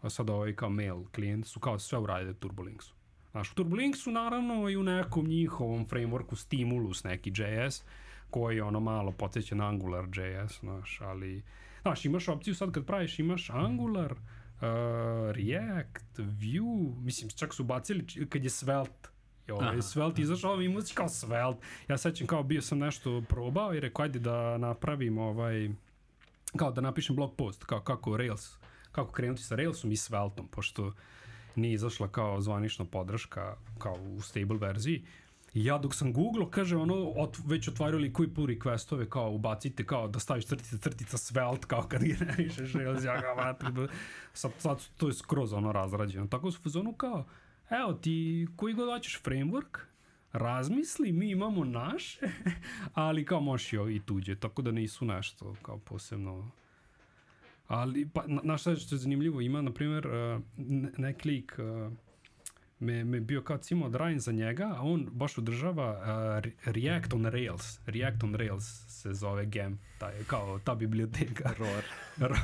[0.00, 2.97] a sad ovaj kao mail klijent, su kao sve uradili Turbolinksu.
[3.38, 7.84] Znaš, u Turbolinksu naravno i u nekom njihovom frameworku Stimulus neki JS,
[8.30, 11.42] koji ono malo podsjeća na Angular JS, znaš, ali,
[11.82, 14.18] znaš, imaš opciju sad kad praviš, imaš Angular, uh,
[15.30, 19.08] React, Vue, mislim, čak su bacili kad je Svelte,
[19.48, 21.66] I ovaj, Svelte izašao, ima si kao Svelte.
[21.88, 25.70] Ja sećam kao bio sam nešto probao i rekao, ajde da napravim ovaj,
[26.56, 28.56] kao da napišem blog post, kao kako Rails,
[28.92, 30.92] kako krenuti sa Railsom i Sveltom, pošto
[31.56, 35.04] nije izašla kao zvanična podrška kao u stable verziji.
[35.54, 40.08] Ja dok sam googlao, kaže ono, ot, već otvarali koji pull requestove, kao ubacite, kao
[40.08, 43.88] da staviš crtica, crtica svelte, kao kad generišeš Rails, ja ga vatim,
[44.32, 46.26] sad, sad to je skroz ono razrađeno.
[46.26, 47.26] Tako su fazonu kao,
[47.70, 49.78] evo ti koji god hoćeš framework,
[50.32, 52.20] razmisli, mi imamo naše,
[52.94, 56.50] ali kao možeš i tuđe, tako da nisu nešto kao posebno
[57.68, 60.42] Ali, pa, na, na šta je što je zanimljivo, ima, na primjer, uh,
[60.98, 61.92] neki lik uh,
[62.78, 67.24] me, me bio kao cimo radim za njega, a on baš održava uh, React on
[67.24, 67.78] Rails.
[67.86, 71.50] React on Rails se zove gem, taj, kao ta biblioteka.
[71.58, 72.38] ROR.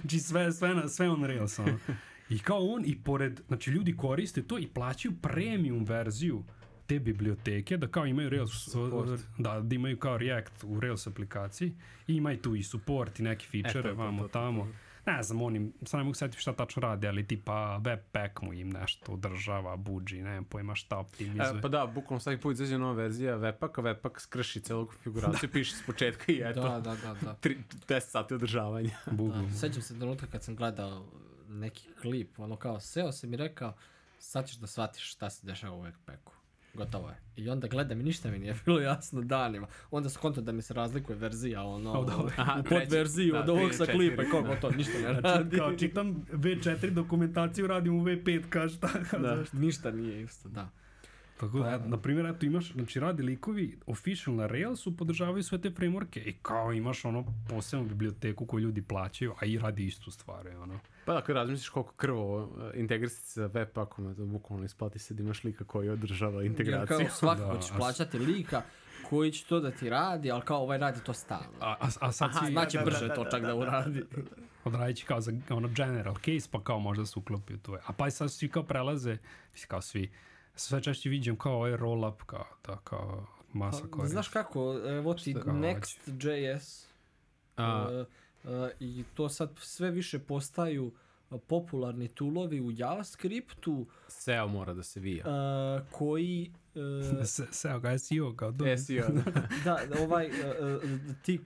[0.00, 1.78] znači sve, sve, na, sve on Rails, ono.
[2.28, 6.44] I kao on, i pored, znači ljudi koriste to i plaćaju premium verziju
[6.88, 9.20] te biblioteke, da kao imaju Rails, Support.
[9.38, 11.72] da, da imaju kao React u Rails aplikaciji
[12.06, 14.68] i imaju tu i support i neke feature, E, to, to, vamo to, to, tamo.
[15.06, 18.70] Ne znam, oni, sad ne mogu setiti šta tačno radi, ali tipa Webpack mu im
[18.70, 21.58] nešto održava, buđi, ne znam pojma šta optimizuje.
[21.58, 25.76] E, pa da, bukvalno svaki put izađe nova verzija Webpacka, Webpack skrši celu konfiguraciju, piše
[25.76, 27.34] s početka i eto, Da, da, da, da.
[27.42, 27.58] tri,
[27.88, 28.96] 10 sati održavanja.
[29.12, 31.04] Da, sećam se trenutka kad sam gledao
[31.48, 33.74] neki klip, ono kao, seo sam i rekao,
[34.18, 36.37] sad ćeš da shvatiš šta se dešava u Webpacku.
[36.78, 37.16] Gotovo je.
[37.36, 39.66] I onda gledam i ništa mi nije bilo jasno danima.
[39.90, 42.32] Onda skonto da mi se razlikuje verzija, ono, Od ove.
[42.36, 45.56] Aha, u podverziju Da, od ovog sa klipa i kako to, ništa ne Znači, radi.
[45.56, 49.36] kao čitam V4 dokumentaciju, radim u V5, kao šta, kao Da.
[49.36, 49.56] zašto.
[49.56, 50.68] Ništa nije isto, da.
[51.40, 55.60] Tako Pa da, na primjer, eto imaš, znači radi likovi official na Railsu, podržavaju sve
[55.60, 60.10] te frameworke i kao imaš ono posebnu biblioteku koju ljudi plaćaju, a i radi istu
[60.10, 60.80] stvar, je, ono.
[61.04, 65.22] Pa da, kad razmisliš koliko krvo uh, integrisati sa Webpackom, to bukvalno isplati se da
[65.22, 66.98] imaš lika koji održava Jer integraciju.
[66.98, 68.62] kao svakako Da, ćeš plaćati lika
[69.10, 71.58] koji će to da ti radi, ali kao ovaj radi to stalno.
[71.60, 73.60] A, a, a sad si Znači da, brže da, to da, čak da, da da.
[73.60, 74.04] uradi.
[74.64, 77.78] odradići kao za ono general case, pa kao možda se uklopi u to.
[77.86, 79.16] A pa sad svi kao prelaze,
[79.68, 80.10] kao svi,
[80.58, 84.12] sve češće vidim kao ovaj roll up, kao, da, kao masa Pa, koristi.
[84.12, 85.34] znaš kako, evo ti?
[85.34, 86.86] Next.js
[87.56, 88.04] e,
[88.44, 90.92] e, i to sad sve više postaju
[91.30, 95.24] e, popularni tulovi u JavaScriptu SEO mora da se vija.
[95.26, 96.52] e, koji
[97.20, 98.76] e, Se, seo ga SEO, kao do...
[98.76, 99.30] SEO, da.
[99.64, 100.78] da, ovaj, e, e,
[101.22, 101.40] ti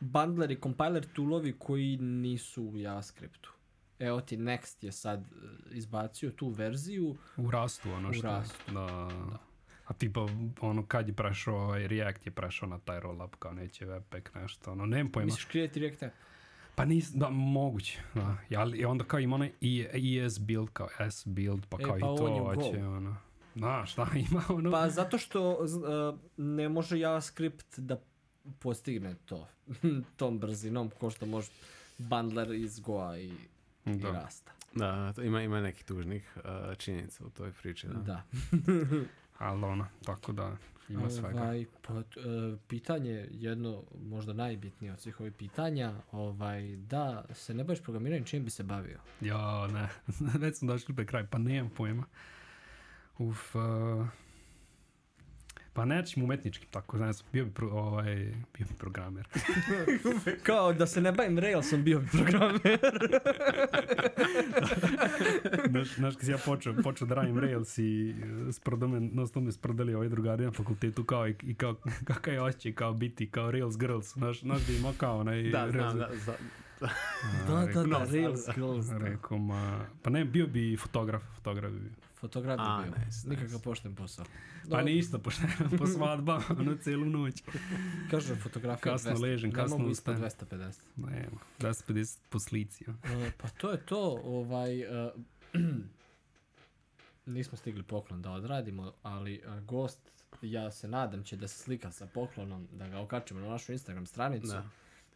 [0.00, 3.52] bundleri, compiler toolovi koji nisu u JavaScriptu.
[3.98, 5.26] Evo ti Next je sad e,
[5.70, 7.16] izbacio tu verziju.
[7.36, 8.26] U rastu, ono U što.
[8.26, 9.08] rastu, Da.
[9.86, 10.26] A tipa,
[10.60, 14.72] ono, kad je prešao, ovaj, React je prešao na taj roll-up, kao neće Webpack nešto,
[14.72, 15.24] ono, nemam pojma.
[15.24, 16.02] Misliš Create React?
[16.74, 18.36] Pa nis, da, moguće, da.
[18.56, 19.52] Ali, onda kao ima onaj
[20.24, 23.16] ES build, kao S build, pa E, kao pa i to on u hoće, ono.
[23.54, 23.86] Da,
[24.30, 24.70] ima ono...
[24.70, 28.00] Pa zato što e, ne može JavaScript da
[28.58, 29.48] postigne to
[30.16, 31.50] tom brzinom ko što može
[31.98, 33.32] bundler iz Goa i,
[33.86, 34.10] i Da.
[34.10, 34.52] Rasta.
[34.74, 37.86] Da, to ima, ima nekih tužnih uh, činjenica u toj priči.
[37.88, 37.94] Da.
[37.94, 38.22] Da.
[39.38, 40.56] Ali ono, tako da,
[40.88, 41.42] ima svega.
[41.42, 42.02] Ovaj, pa, e,
[42.68, 48.44] pitanje, jedno možda najbitnije od svih ovih pitanja, ovaj, da se ne baviš programiranjem, čim
[48.44, 48.98] bi se bavio?
[49.20, 49.88] Ja, ne,
[50.42, 52.04] već sam došli pre kraj, pa nemam pojma.
[53.18, 53.62] Uf, uh,
[55.72, 58.14] pa nečim umetničkim, tako, ne znam, bio bi, pro, ovaj,
[58.54, 59.26] bio bi programer.
[60.42, 62.78] Kao da se ne bavim Railsom, bio bi programer.
[65.70, 68.14] Znaš, znaš, kad si ja počeo, počeo da radim Rails i
[68.46, 71.74] uh, sprdo me, no sto me sprdali ovaj drugari na fakultetu kao i, i kao,
[72.04, 75.58] kakav je osjećaj kao biti kao Rails Girls, znaš, znaš da ima kao onaj Da,
[75.58, 76.34] Rails, znam, da, za,
[76.80, 78.86] da, da, da, no, Rails sad- Girls.
[78.86, 78.98] Da.
[78.98, 81.90] Rekao, ma, pa ne, bio bi fotograf, fotograf bi bio.
[82.22, 83.04] Fotograf bi bio.
[83.04, 83.62] nice, Nikakav nice.
[83.64, 84.24] pošten posao.
[84.24, 85.42] Pa Dobro, ništa, pošto
[85.78, 87.42] po svadbama, ono celu noć.
[88.10, 89.20] Kaže fotografija Kasno 200.
[89.22, 90.70] ležem, Ne kasno mogu ispod ustanem.
[90.70, 90.80] 250.
[90.96, 92.84] Nema, 250 po slici.
[92.88, 92.94] ja.
[93.26, 95.10] E, pa to je to, ovaj, e,
[97.26, 100.00] nismo stigli poklon da odradimo, ali e, gost,
[100.42, 104.06] ja se nadam će da se slika sa poklonom, da ga okačimo na našu Instagram
[104.06, 104.68] stranicu, da.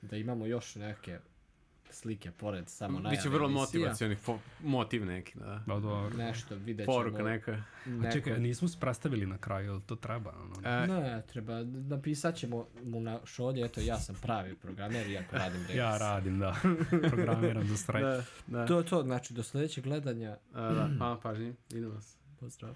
[0.03, 1.19] da imamo još neke
[1.91, 4.17] slike pored samo najave Biće vrlo motivacioni,
[4.61, 5.63] motiv neki, da.
[5.67, 6.11] Da, dobro.
[6.11, 6.97] Nešto, vidjet ćemo.
[6.97, 7.53] Poruka neka.
[7.53, 10.33] A neko- čekaj, nismo se predstavili na kraju, jel to treba?
[10.33, 10.55] Ono?
[10.65, 15.61] E, Ne, treba, napisat ćemo mu na šolje, eto ja sam pravi programer, iako radim
[15.63, 15.77] Rails.
[15.77, 16.57] Ja radim, da.
[17.11, 18.05] Programiram za strajk.
[18.05, 18.67] da, da.
[18.67, 22.19] To je to, znači do sljedećeg gledanja, A, da, hvala pažnji, vidimo se.
[22.37, 22.75] pozdrav.